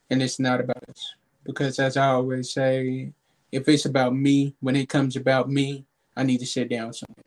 and 0.10 0.22
it's 0.22 0.40
not 0.40 0.60
about 0.60 0.84
us. 0.90 1.14
Because 1.44 1.80
as 1.80 1.98
I 1.98 2.08
always 2.08 2.52
say, 2.52 3.14
if 3.52 3.68
it's 3.68 3.86
about 3.86 4.16
me, 4.16 4.56
when 4.60 4.76
it 4.76 4.90
comes 4.90 5.16
about 5.16 5.50
me, 5.50 5.86
I 6.16 6.24
need 6.24 6.40
to 6.40 6.46
sit 6.46 6.70
down 6.70 6.94
somewhere 6.94 7.24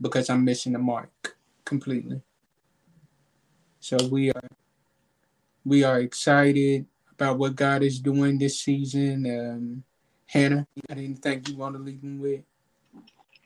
because 0.00 0.30
I'm 0.30 0.44
missing 0.44 0.72
the 0.72 0.78
mark 0.78 1.36
completely. 1.64 2.22
So 3.80 3.96
we 4.10 4.30
are 4.30 4.48
we 5.64 5.82
are 5.84 6.00
excited 6.00 6.86
about 7.18 7.38
what 7.38 7.56
God 7.56 7.82
is 7.82 7.98
doing 7.98 8.38
this 8.38 8.60
season. 8.60 9.24
Um, 9.26 9.84
Hannah, 10.26 10.66
you 10.74 10.82
got 10.86 10.98
anything 10.98 11.44
you 11.48 11.56
want 11.56 11.74
to 11.74 11.82
leave 11.82 12.02
them 12.02 12.20
with? 12.20 12.42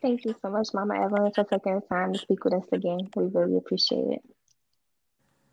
Thank 0.02 0.24
you 0.24 0.34
so 0.42 0.50
much, 0.50 0.68
Mama 0.74 0.94
Evelin, 0.94 1.32
for 1.34 1.44
taking 1.44 1.76
the 1.76 1.82
time 1.86 2.12
to 2.12 2.18
speak 2.18 2.44
with 2.44 2.54
us 2.54 2.64
again. 2.72 3.08
We 3.14 3.26
really 3.26 3.56
appreciate 3.56 4.08
it. 4.08 4.22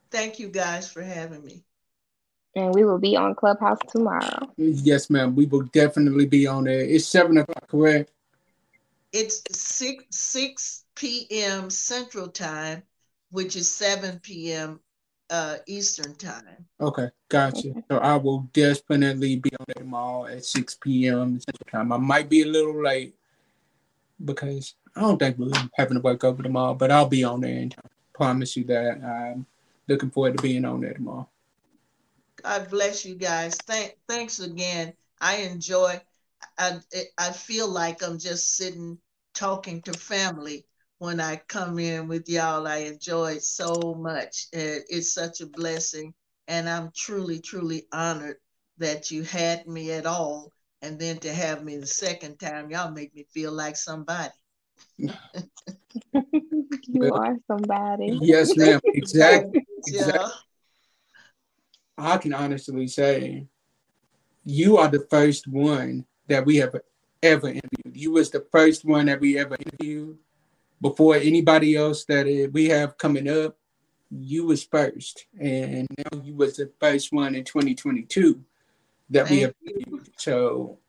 Thank 0.09 0.39
you 0.39 0.47
guys 0.47 0.89
for 0.89 1.03
having 1.03 1.43
me. 1.43 1.63
And 2.55 2.74
we 2.74 2.86
will 2.86 2.97
be 2.97 3.15
on 3.15 3.36
Clubhouse 3.36 3.78
tomorrow. 3.89 4.51
Yes, 4.57 5.09
ma'am. 5.11 5.36
We 5.36 5.45
will 5.45 5.63
definitely 5.74 6.26
be 6.26 6.47
on 6.47 6.63
there. 6.63 6.80
It's 6.80 7.05
seven 7.05 7.38
o'clock, 7.38 7.68
correct? 7.68 8.11
It's 9.13 9.43
six 9.51 10.05
six 10.09 10.86
p.m. 10.95 11.70
Central 11.70 12.30
Time, 12.30 12.82
which 13.30 13.55
is 13.55 13.70
seven 13.70 14.20
p.m. 14.24 14.80
Uh, 15.30 15.57
Eastern 15.67 16.15
Time. 16.15 16.65
Okay, 16.80 17.09
gotcha. 17.28 17.73
So 17.89 17.97
I 17.97 18.15
will 18.15 18.47
definitely 18.53 19.38
be 19.38 19.49
on 19.59 19.65
there 19.67 19.84
tomorrow 19.84 20.25
at 20.25 20.45
six 20.45 20.75
p.m. 20.75 21.39
Central 21.39 21.69
Time. 21.71 21.91
I 21.91 21.97
might 21.97 22.30
be 22.30 22.43
a 22.43 22.47
little 22.47 22.82
late 22.82 23.15
because 24.23 24.75
I 24.95 25.01
don't 25.01 25.17
think 25.17 25.38
we're 25.38 25.51
having 25.75 25.95
to 25.95 26.01
work 26.01 26.23
over 26.23 26.41
tomorrow, 26.41 26.73
but 26.75 26.91
I'll 26.91 27.07
be 27.07 27.23
on 27.23 27.41
there 27.41 27.57
in 27.57 27.69
time. 27.71 27.84
Promise 28.13 28.57
you 28.57 28.63
that. 28.65 29.03
I'm 29.03 29.45
looking 29.88 30.11
forward 30.11 30.38
to 30.38 30.41
being 30.41 30.65
on 30.65 30.82
there 30.82 30.93
tomorrow. 30.93 31.28
God 32.43 32.69
bless 32.69 33.05
you 33.05 33.15
guys. 33.15 33.55
Thank, 33.55 33.97
thanks 34.07 34.39
again. 34.39 34.93
I 35.19 35.38
enjoy. 35.38 35.99
I 36.57 36.80
I 37.17 37.32
feel 37.32 37.67
like 37.67 38.03
I'm 38.03 38.19
just 38.19 38.55
sitting 38.55 38.97
talking 39.34 39.82
to 39.84 39.93
family 39.93 40.65
when 40.99 41.19
I 41.19 41.35
come 41.47 41.79
in 41.79 42.07
with 42.07 42.27
y'all. 42.29 42.67
I 42.67 42.77
enjoy 42.77 43.33
it 43.33 43.43
so 43.43 43.95
much. 43.97 44.47
It, 44.51 44.83
it's 44.89 45.13
such 45.13 45.41
a 45.41 45.47
blessing, 45.47 46.13
and 46.47 46.69
I'm 46.69 46.91
truly, 46.95 47.39
truly 47.39 47.87
honored 47.91 48.37
that 48.77 49.11
you 49.11 49.23
had 49.23 49.67
me 49.67 49.91
at 49.91 50.05
all, 50.05 50.51
and 50.81 50.99
then 50.99 51.17
to 51.19 51.33
have 51.33 51.63
me 51.63 51.77
the 51.77 51.87
second 51.87 52.39
time. 52.39 52.69
Y'all 52.69 52.91
make 52.91 53.13
me 53.15 53.25
feel 53.33 53.51
like 53.51 53.75
somebody. 53.75 54.33
you 54.97 55.13
are 57.13 57.35
somebody. 57.47 58.17
Yes, 58.21 58.55
ma'am. 58.57 58.79
Exactly. 58.85 59.65
Yeah. 59.87 59.99
exactly. 59.99 60.31
I 61.99 62.17
can 62.17 62.33
honestly 62.33 62.87
say 62.87 63.47
you 64.45 64.77
are 64.77 64.87
the 64.87 65.05
first 65.09 65.47
one 65.47 66.05
that 66.27 66.45
we 66.45 66.57
have 66.57 66.75
ever 67.23 67.47
interviewed. 67.47 67.95
You 67.95 68.11
was 68.11 68.29
the 68.29 68.45
first 68.51 68.85
one 68.85 69.07
that 69.07 69.19
we 69.19 69.39
ever 69.39 69.55
interviewed 69.55 70.19
before 70.82 71.15
anybody 71.15 71.75
else 71.75 72.05
that 72.05 72.49
we 72.53 72.65
have 72.69 72.97
coming 72.97 73.28
up. 73.30 73.57
You 74.09 74.45
was 74.45 74.63
first, 74.63 75.25
and 75.38 75.86
now 75.97 76.21
you 76.23 76.34
was 76.34 76.55
the 76.55 76.71
first 76.80 77.11
one 77.11 77.36
in 77.36 77.43
2022 77.43 78.41
that 79.09 79.30
we 79.30 79.41
have. 79.41 79.53
So 80.15 80.80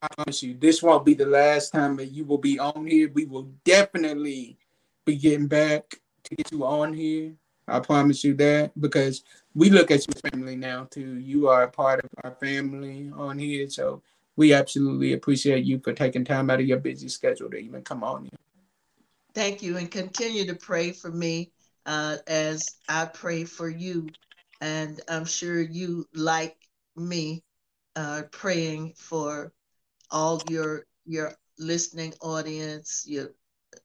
I 0.00 0.06
promise 0.14 0.44
you, 0.44 0.54
this 0.54 0.80
won't 0.80 1.04
be 1.04 1.14
the 1.14 1.26
last 1.26 1.72
time 1.72 1.96
that 1.96 2.12
you 2.12 2.24
will 2.24 2.38
be 2.38 2.60
on 2.60 2.86
here. 2.86 3.10
We 3.12 3.24
will 3.24 3.50
definitely 3.64 4.58
be 5.04 5.16
getting 5.16 5.48
back 5.48 6.00
to 6.22 6.36
get 6.36 6.52
you 6.52 6.64
on 6.64 6.94
here. 6.94 7.32
I 7.66 7.80
promise 7.80 8.22
you 8.22 8.34
that 8.34 8.80
because 8.80 9.24
we 9.54 9.70
look 9.70 9.90
at 9.90 10.06
you 10.06 10.12
as 10.14 10.30
family 10.30 10.54
now 10.54 10.84
too. 10.84 11.18
You 11.18 11.48
are 11.48 11.64
a 11.64 11.70
part 11.70 12.04
of 12.04 12.10
our 12.22 12.30
family 12.36 13.10
on 13.16 13.40
here, 13.40 13.68
so 13.68 14.02
we 14.36 14.52
absolutely 14.52 15.14
appreciate 15.14 15.64
you 15.64 15.80
for 15.80 15.92
taking 15.92 16.24
time 16.24 16.48
out 16.48 16.60
of 16.60 16.66
your 16.66 16.78
busy 16.78 17.08
schedule 17.08 17.50
to 17.50 17.56
even 17.56 17.82
come 17.82 18.04
on 18.04 18.22
here. 18.26 18.38
Thank 19.36 19.62
you, 19.62 19.76
and 19.76 19.92
continue 19.92 20.46
to 20.46 20.56
pray 20.56 20.92
for 20.92 21.12
me 21.12 21.52
uh, 21.86 22.18
as 22.26 22.76
I 22.88 23.06
pray 23.06 23.44
for 23.44 23.68
you. 23.70 24.14
And 24.62 25.00
I'm 25.08 25.26
sure 25.26 25.60
you, 25.60 26.08
like 26.14 26.56
me, 26.96 27.44
uh, 27.96 28.24
praying 28.32 28.94
for 28.96 29.52
all 30.10 30.42
your 30.48 30.86
your 31.06 31.34
listening 31.58 32.14
audience, 32.22 33.04
your 33.06 33.32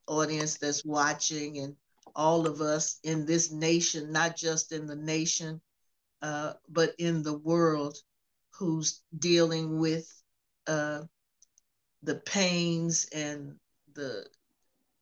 audience 0.08 0.56
that's 0.58 0.84
watching, 0.86 1.58
and 1.58 1.76
all 2.16 2.46
of 2.46 2.62
us 2.62 2.98
in 3.04 3.26
this 3.26 3.52
nation, 3.52 4.12
not 4.12 4.36
just 4.36 4.72
in 4.72 4.86
the 4.86 4.96
nation, 4.96 5.60
uh, 6.22 6.54
but 6.70 6.94
in 6.98 7.22
the 7.22 7.38
world, 7.38 7.98
who's 8.58 9.02
dealing 9.18 9.78
with 9.78 10.08
uh, 10.66 11.02
the 12.02 12.16
pains 12.16 13.06
and 13.14 13.56
the 13.94 14.26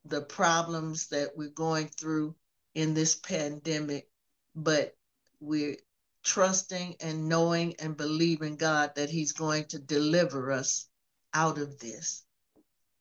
the 0.05 0.23
problems 0.23 1.09
that 1.09 1.31
we're 1.37 1.49
going 1.49 1.89
through 1.89 2.35
in 2.75 2.95
this 2.95 3.15
pandemic, 3.15 4.09
but 4.55 4.97
we're 5.41 5.77
trusting 6.23 6.97
and 7.01 7.29
knowing 7.29 7.75
and 7.79 7.97
believing 7.97 8.57
God 8.57 8.93
that 8.97 9.11
He's 9.11 9.33
going 9.33 9.65
to 9.67 9.79
deliver 9.79 10.53
us 10.53 10.89
out 11.35 11.59
of 11.59 11.79
this. 11.79 12.25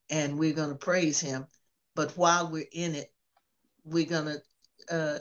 And 0.09 0.39
we're 0.39 0.53
going 0.53 0.69
to 0.69 0.75
praise 0.75 1.19
Him. 1.19 1.45
But 1.95 2.11
while 2.17 2.49
we're 2.49 2.65
in 2.71 2.95
it, 2.95 3.11
we're 3.83 4.05
going 4.05 4.25
to 4.89 4.95
uh, 4.95 5.19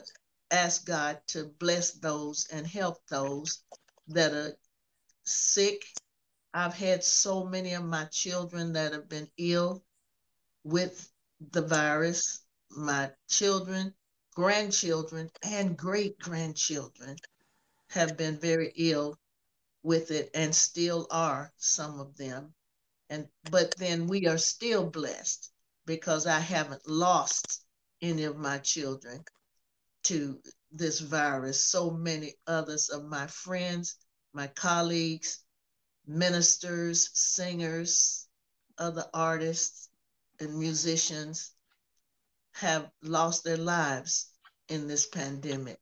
ask 0.51 0.85
God 0.85 1.19
to 1.27 1.45
bless 1.59 1.91
those 1.91 2.47
and 2.51 2.65
help 2.65 2.97
those 3.07 3.63
that 4.07 4.33
are 4.33 4.53
sick. 5.23 5.85
I've 6.53 6.73
had 6.73 7.03
so 7.03 7.45
many 7.45 7.73
of 7.73 7.83
my 7.83 8.05
children 8.05 8.73
that 8.73 8.93
have 8.93 9.07
been 9.07 9.29
ill 9.37 9.83
with 10.63 11.09
the 11.51 11.61
virus. 11.61 12.41
My 12.71 13.11
children, 13.27 13.93
grandchildren, 14.35 15.29
and 15.43 15.77
great 15.77 16.19
grandchildren 16.19 17.17
have 17.89 18.17
been 18.17 18.39
very 18.39 18.71
ill 18.75 19.17
with 19.83 20.11
it 20.11 20.29
and 20.33 20.53
still 20.53 21.07
are 21.09 21.51
some 21.57 21.99
of 21.99 22.15
them 22.17 22.53
and 23.09 23.27
but 23.49 23.73
then 23.77 24.07
we 24.07 24.27
are 24.27 24.37
still 24.37 24.85
blessed 24.89 25.51
because 25.85 26.27
i 26.27 26.39
haven't 26.39 26.87
lost 26.87 27.63
any 28.01 28.23
of 28.23 28.37
my 28.37 28.57
children 28.59 29.23
to 30.03 30.39
this 30.71 30.99
virus 30.99 31.63
so 31.63 31.89
many 31.91 32.35
others 32.47 32.89
of 32.89 33.03
my 33.05 33.25
friends 33.27 33.95
my 34.33 34.47
colleagues 34.47 35.39
ministers 36.05 37.09
singers 37.13 38.27
other 38.77 39.05
artists 39.13 39.88
and 40.39 40.57
musicians 40.57 41.51
have 42.53 42.89
lost 43.03 43.43
their 43.43 43.57
lives 43.57 44.31
in 44.69 44.87
this 44.87 45.07
pandemic 45.07 45.79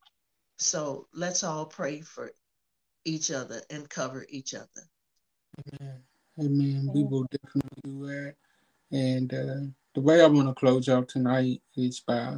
so 0.57 1.07
let's 1.13 1.43
all 1.43 1.65
pray 1.65 2.01
for 2.01 2.31
each 3.05 3.31
other 3.31 3.61
and 3.69 3.89
cover 3.89 4.25
each 4.29 4.53
other. 4.53 4.67
Amen. 5.79 6.01
Amen. 6.39 6.89
We 6.93 7.03
will 7.03 7.25
definitely 7.31 7.81
do 7.83 8.05
that. 8.07 8.35
And 8.91 9.33
uh, 9.33 9.71
the 9.93 10.01
way 10.01 10.21
I 10.21 10.27
want 10.27 10.47
to 10.47 10.53
close 10.53 10.89
out 10.89 11.07
tonight 11.07 11.61
is 11.75 11.99
by 11.99 12.37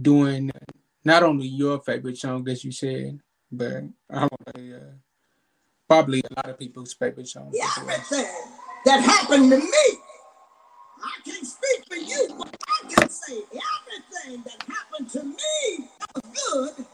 doing 0.00 0.50
not 1.04 1.22
only 1.22 1.46
your 1.46 1.80
favorite 1.80 2.18
song, 2.18 2.48
as 2.48 2.64
you 2.64 2.72
said, 2.72 3.20
but 3.50 3.84
I 4.10 4.20
want 4.20 4.54
to 4.54 4.76
uh, 4.76 4.92
probably 5.88 6.20
a 6.20 6.34
lot 6.36 6.50
of 6.50 6.58
people's 6.58 6.94
favorite 6.94 7.28
song. 7.28 7.52
Everything 7.78 8.26
that 8.84 9.00
happened 9.02 9.50
to 9.50 9.58
me, 9.58 9.98
I 11.04 11.20
can't 11.26 11.46
speak 11.46 11.86
for 11.88 11.96
you, 11.96 12.28
but 12.38 12.56
I 12.68 12.88
can 12.94 13.10
say 13.10 13.36
everything 13.36 14.44
that 14.44 14.64
happened 14.68 15.10
to 15.12 15.24
me 15.24 15.88
was 16.16 16.74
good. 16.76 16.86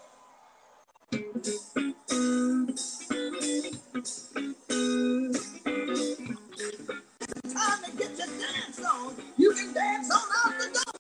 Time 7.55 7.85
to 7.85 7.93
get 7.99 8.19
your 8.19 8.29
dance 8.29 8.85
on. 8.85 9.17
You 9.39 9.53
can 9.55 9.75
dance 9.75 10.11
on 10.11 10.23
out 10.47 10.59
the 10.61 10.69
door. 10.75 10.95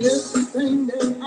Everything 0.00 0.86
that 0.88 1.17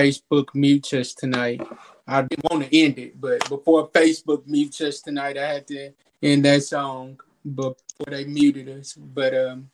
Facebook 0.00 0.54
mutes 0.54 0.94
us 0.94 1.12
tonight, 1.12 1.60
I 2.06 2.22
didn't 2.22 2.50
want 2.50 2.64
to 2.64 2.78
end 2.78 2.98
it, 2.98 3.20
but 3.20 3.46
before 3.50 3.88
Facebook 3.90 4.46
mutes 4.46 4.80
us 4.80 5.02
tonight, 5.02 5.36
I 5.36 5.46
had 5.46 5.66
to 5.66 5.92
end 6.22 6.46
that 6.46 6.62
song 6.62 7.20
before 7.44 7.76
they 8.08 8.24
muted 8.24 8.70
us. 8.70 8.94
But 8.94 9.34
um, 9.34 9.70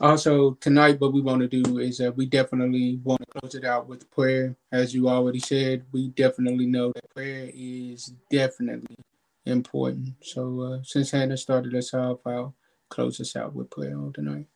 also 0.00 0.54
tonight, 0.54 1.00
what 1.00 1.12
we 1.12 1.20
want 1.20 1.40
to 1.42 1.62
do 1.62 1.78
is 1.78 2.00
uh, 2.00 2.10
we 2.16 2.26
definitely 2.26 2.98
want 3.04 3.20
to 3.20 3.38
close 3.38 3.54
it 3.54 3.64
out 3.64 3.86
with 3.86 4.10
prayer. 4.10 4.56
As 4.72 4.92
you 4.92 5.08
already 5.08 5.38
said, 5.38 5.84
we 5.92 6.08
definitely 6.08 6.66
know 6.66 6.90
that 6.92 7.14
prayer 7.14 7.48
is 7.54 8.12
definitely 8.28 8.96
important. 9.44 10.14
So 10.20 10.60
uh, 10.62 10.78
since 10.82 11.12
Hannah 11.12 11.36
started 11.36 11.76
us 11.76 11.94
off, 11.94 12.26
I'll 12.26 12.56
close 12.88 13.20
us 13.20 13.36
out 13.36 13.54
with 13.54 13.70
prayer 13.70 13.96
on 13.96 14.12
tonight. 14.12 14.48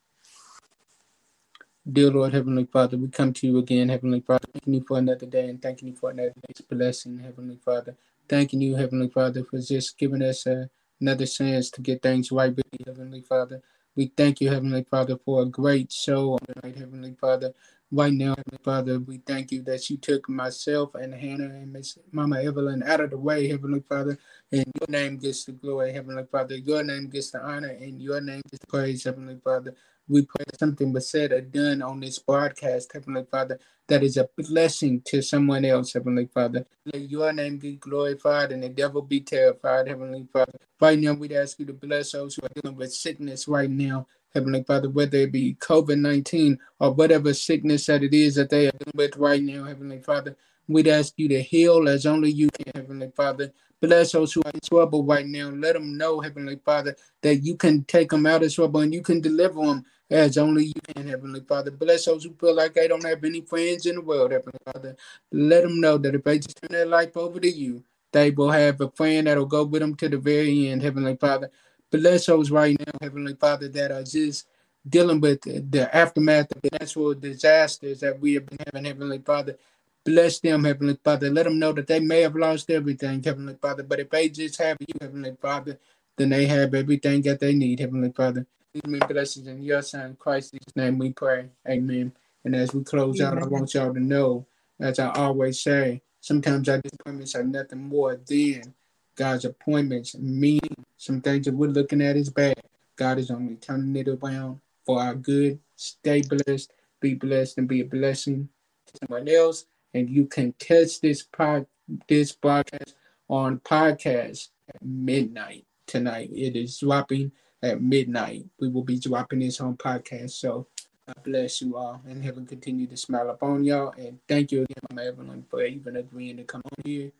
Dear 1.90 2.10
Lord, 2.10 2.34
Heavenly 2.34 2.66
Father, 2.66 2.96
we 2.96 3.08
come 3.08 3.32
to 3.32 3.46
you 3.46 3.58
again, 3.58 3.88
Heavenly 3.88 4.20
Father, 4.20 4.46
thanking 4.52 4.74
you 4.74 4.84
for 4.86 4.98
another 4.98 5.26
day 5.26 5.48
and 5.48 5.60
thanking 5.60 5.88
you 5.88 5.94
for 5.96 6.10
another 6.10 6.34
day's 6.46 6.60
blessing, 6.60 7.18
Heavenly 7.18 7.56
Father. 7.56 7.96
Thanking 8.28 8.60
you, 8.60 8.76
Heavenly 8.76 9.08
Father, 9.08 9.44
for 9.44 9.58
just 9.60 9.98
giving 9.98 10.22
us 10.22 10.46
uh, 10.46 10.66
another 11.00 11.26
chance 11.26 11.70
to 11.70 11.80
get 11.80 12.02
things 12.02 12.30
right 12.30 12.54
with 12.54 12.66
you, 12.72 12.84
Heavenly 12.86 13.22
Father. 13.22 13.62
We 13.96 14.12
thank 14.16 14.40
you, 14.40 14.50
Heavenly 14.50 14.84
Father, 14.84 15.16
for 15.24 15.42
a 15.42 15.46
great 15.46 15.90
show 15.90 16.34
on 16.34 16.38
tonight, 16.46 16.76
Heavenly 16.78 17.16
Father. 17.20 17.54
Right 17.90 18.12
now, 18.12 18.36
Father, 18.64 19.00
we 19.00 19.18
thank 19.26 19.50
you 19.50 19.62
that 19.62 19.88
you 19.88 19.96
took 19.96 20.28
myself 20.28 20.94
and 20.94 21.14
Hannah 21.14 21.46
and 21.46 21.72
Miss 21.72 21.98
Mama 22.12 22.36
Evelin 22.36 22.86
out 22.86 23.00
of 23.00 23.12
the 23.12 23.18
way, 23.18 23.48
Heavenly 23.48 23.80
Father, 23.88 24.18
and 24.52 24.66
your 24.78 24.90
name 24.90 25.16
gets 25.16 25.46
the 25.46 25.52
glory, 25.52 25.94
Heavenly 25.94 26.24
Father. 26.30 26.56
Your 26.56 26.84
name 26.84 27.08
gets 27.08 27.30
the 27.30 27.42
honor, 27.42 27.70
and 27.70 28.02
your 28.02 28.20
name 28.20 28.42
gets 28.50 28.60
the 28.60 28.66
praise, 28.68 29.04
Heavenly 29.04 29.38
Father. 29.42 29.74
We 30.06 30.22
pray 30.26 30.44
that 30.48 30.60
something 30.60 30.92
was 30.92 31.08
said 31.10 31.32
or 31.32 31.40
done 31.40 31.80
on 31.82 32.00
this 32.00 32.18
broadcast, 32.18 32.92
Heavenly 32.92 33.24
Father, 33.30 33.58
that 33.88 34.02
is 34.02 34.18
a 34.18 34.28
blessing 34.36 35.00
to 35.06 35.22
someone 35.22 35.64
else, 35.64 35.94
Heavenly 35.94 36.26
Father. 36.26 36.66
Let 36.92 37.10
your 37.10 37.32
name 37.32 37.56
be 37.58 37.76
glorified 37.76 38.52
and 38.52 38.62
the 38.62 38.68
devil 38.68 39.02
be 39.02 39.20
terrified, 39.22 39.88
Heavenly 39.88 40.26
Father. 40.30 40.52
Right 40.80 40.98
now, 40.98 41.14
we'd 41.14 41.32
ask 41.32 41.58
you 41.58 41.66
to 41.66 41.72
bless 41.72 42.12
those 42.12 42.34
who 42.36 42.44
are 42.46 42.50
dealing 42.62 42.76
with 42.76 42.92
sickness 42.92 43.48
right 43.48 43.70
now, 43.70 44.06
Heavenly 44.34 44.62
Father, 44.62 44.88
whether 44.88 45.18
it 45.18 45.32
be 45.32 45.54
COVID 45.54 45.98
19 45.98 46.58
or 46.78 46.92
whatever 46.92 47.34
sickness 47.34 47.86
that 47.86 48.02
it 48.02 48.14
is 48.14 48.36
that 48.36 48.50
they 48.50 48.68
are 48.68 48.72
dealing 48.72 48.92
with 48.94 49.16
right 49.16 49.42
now, 49.42 49.64
Heavenly 49.64 50.00
Father. 50.00 50.36
We'd 50.68 50.88
ask 50.88 51.14
you 51.16 51.28
to 51.28 51.42
heal 51.42 51.88
as 51.88 52.06
only 52.06 52.30
you 52.30 52.48
can, 52.50 52.72
Heavenly 52.74 53.10
Father. 53.14 53.52
Bless 53.80 54.12
those 54.12 54.32
who 54.32 54.42
are 54.44 54.52
in 54.52 54.60
trouble 54.60 55.04
right 55.04 55.26
now. 55.26 55.48
Let 55.48 55.72
them 55.72 55.96
know, 55.96 56.20
Heavenly 56.20 56.60
Father, 56.64 56.94
that 57.22 57.36
you 57.36 57.56
can 57.56 57.82
take 57.84 58.10
them 58.10 58.26
out 58.26 58.42
of 58.42 58.54
trouble 58.54 58.80
and 58.80 58.92
you 58.92 59.02
can 59.02 59.20
deliver 59.20 59.64
them 59.64 59.84
as 60.10 60.36
only 60.36 60.66
you 60.66 60.80
can, 60.94 61.08
Heavenly 61.08 61.40
Father. 61.40 61.70
Bless 61.70 62.04
those 62.04 62.24
who 62.24 62.34
feel 62.34 62.54
like 62.54 62.74
they 62.74 62.88
don't 62.88 63.04
have 63.04 63.24
any 63.24 63.40
friends 63.40 63.86
in 63.86 63.96
the 63.96 64.00
world, 64.00 64.32
Heavenly 64.32 64.58
Father. 64.64 64.96
Let 65.32 65.62
them 65.62 65.80
know 65.80 65.98
that 65.98 66.14
if 66.14 66.24
they 66.24 66.38
just 66.38 66.60
turn 66.60 66.72
their 66.72 66.86
life 66.86 67.16
over 67.16 67.40
to 67.40 67.50
you, 67.50 67.82
they 68.12 68.30
will 68.30 68.50
have 68.50 68.80
a 68.80 68.90
friend 68.90 69.26
that'll 69.26 69.46
go 69.46 69.64
with 69.64 69.80
them 69.80 69.94
to 69.96 70.08
the 70.08 70.18
very 70.18 70.68
end, 70.68 70.82
Heavenly 70.82 71.16
Father. 71.16 71.50
Bless 71.90 72.26
those 72.26 72.50
right 72.50 72.78
now, 72.78 72.92
Heavenly 73.00 73.34
Father, 73.34 73.68
that 73.68 73.90
are 73.90 74.02
just 74.02 74.46
dealing 74.88 75.20
with 75.20 75.40
the 75.42 75.90
aftermath 75.94 76.54
of 76.54 76.62
the 76.62 76.70
natural 76.78 77.14
disasters 77.14 78.00
that 78.00 78.20
we 78.20 78.34
have 78.34 78.46
been 78.46 78.58
having, 78.64 78.84
Heavenly 78.84 79.18
Father. 79.18 79.56
Bless 80.04 80.38
them, 80.40 80.64
Heavenly 80.64 80.98
Father. 81.02 81.30
Let 81.30 81.44
them 81.44 81.58
know 81.58 81.72
that 81.72 81.86
they 81.86 82.00
may 82.00 82.22
have 82.22 82.36
lost 82.36 82.70
everything, 82.70 83.22
Heavenly 83.22 83.56
Father, 83.60 83.82
but 83.82 84.00
if 84.00 84.08
they 84.08 84.28
just 84.28 84.58
have 84.58 84.76
you, 84.80 84.94
Heavenly 85.00 85.36
Father, 85.40 85.78
then 86.16 86.30
they 86.30 86.46
have 86.46 86.74
everything 86.74 87.22
that 87.22 87.40
they 87.40 87.54
need, 87.54 87.80
Heavenly 87.80 88.12
Father. 88.12 88.46
These 88.72 88.86
many 88.86 89.04
blessings 89.06 89.46
in 89.48 89.62
your 89.62 89.82
Son, 89.82 90.16
Christ's 90.18 90.58
name 90.76 90.96
we 90.96 91.12
pray. 91.12 91.50
Amen. 91.68 92.12
And 92.44 92.54
as 92.54 92.72
we 92.72 92.84
close 92.84 93.20
out, 93.20 93.42
I 93.42 93.46
want 93.46 93.74
y'all 93.74 93.92
to 93.92 94.00
know, 94.00 94.46
as 94.78 94.98
I 94.98 95.10
always 95.10 95.60
say, 95.60 96.02
sometimes 96.20 96.68
our 96.68 96.78
disappointments 96.78 97.34
are 97.34 97.44
nothing 97.44 97.82
more 97.82 98.16
than 98.16 98.74
God's 99.20 99.44
appointments, 99.44 100.16
meaning 100.16 100.74
some 100.96 101.20
things 101.20 101.44
that 101.44 101.52
we're 101.52 101.68
looking 101.68 102.00
at 102.00 102.16
is 102.16 102.30
bad. 102.30 102.58
God 102.96 103.18
is 103.18 103.30
only 103.30 103.56
turning 103.56 103.94
it 103.96 104.08
around 104.08 104.62
for 104.86 104.98
our 104.98 105.14
good. 105.14 105.58
Stay 105.76 106.22
blessed, 106.22 106.72
be 107.00 107.12
blessed, 107.12 107.58
and 107.58 107.68
be 107.68 107.82
a 107.82 107.84
blessing 107.84 108.48
to 108.86 108.98
someone 109.02 109.28
else. 109.28 109.66
And 109.92 110.08
you 110.08 110.24
can 110.24 110.54
catch 110.58 111.02
this 111.02 111.22
pod, 111.22 111.66
this 112.08 112.32
broadcast 112.32 112.94
on 113.28 113.58
podcast 113.58 114.48
at 114.74 114.82
midnight 114.82 115.66
tonight. 115.86 116.30
It 116.32 116.56
is 116.56 116.78
dropping 116.78 117.32
at 117.62 117.82
midnight. 117.82 118.46
We 118.58 118.70
will 118.70 118.84
be 118.84 118.98
dropping 118.98 119.40
this 119.40 119.60
on 119.60 119.76
podcast. 119.76 120.30
So 120.30 120.66
God 121.06 121.22
bless 121.24 121.60
you 121.60 121.76
all 121.76 122.00
and 122.08 122.24
heaven 122.24 122.46
continue 122.46 122.86
to 122.86 122.96
smile 122.96 123.28
upon 123.28 123.64
y'all. 123.64 123.92
And 123.98 124.18
thank 124.26 124.50
you 124.50 124.62
again, 124.62 124.82
Mama 124.88 125.12
Evelin, 125.12 125.44
for 125.50 125.62
even 125.62 125.96
agreeing 125.96 126.38
to 126.38 126.44
come 126.44 126.62
on 126.64 126.84
here. 126.86 127.12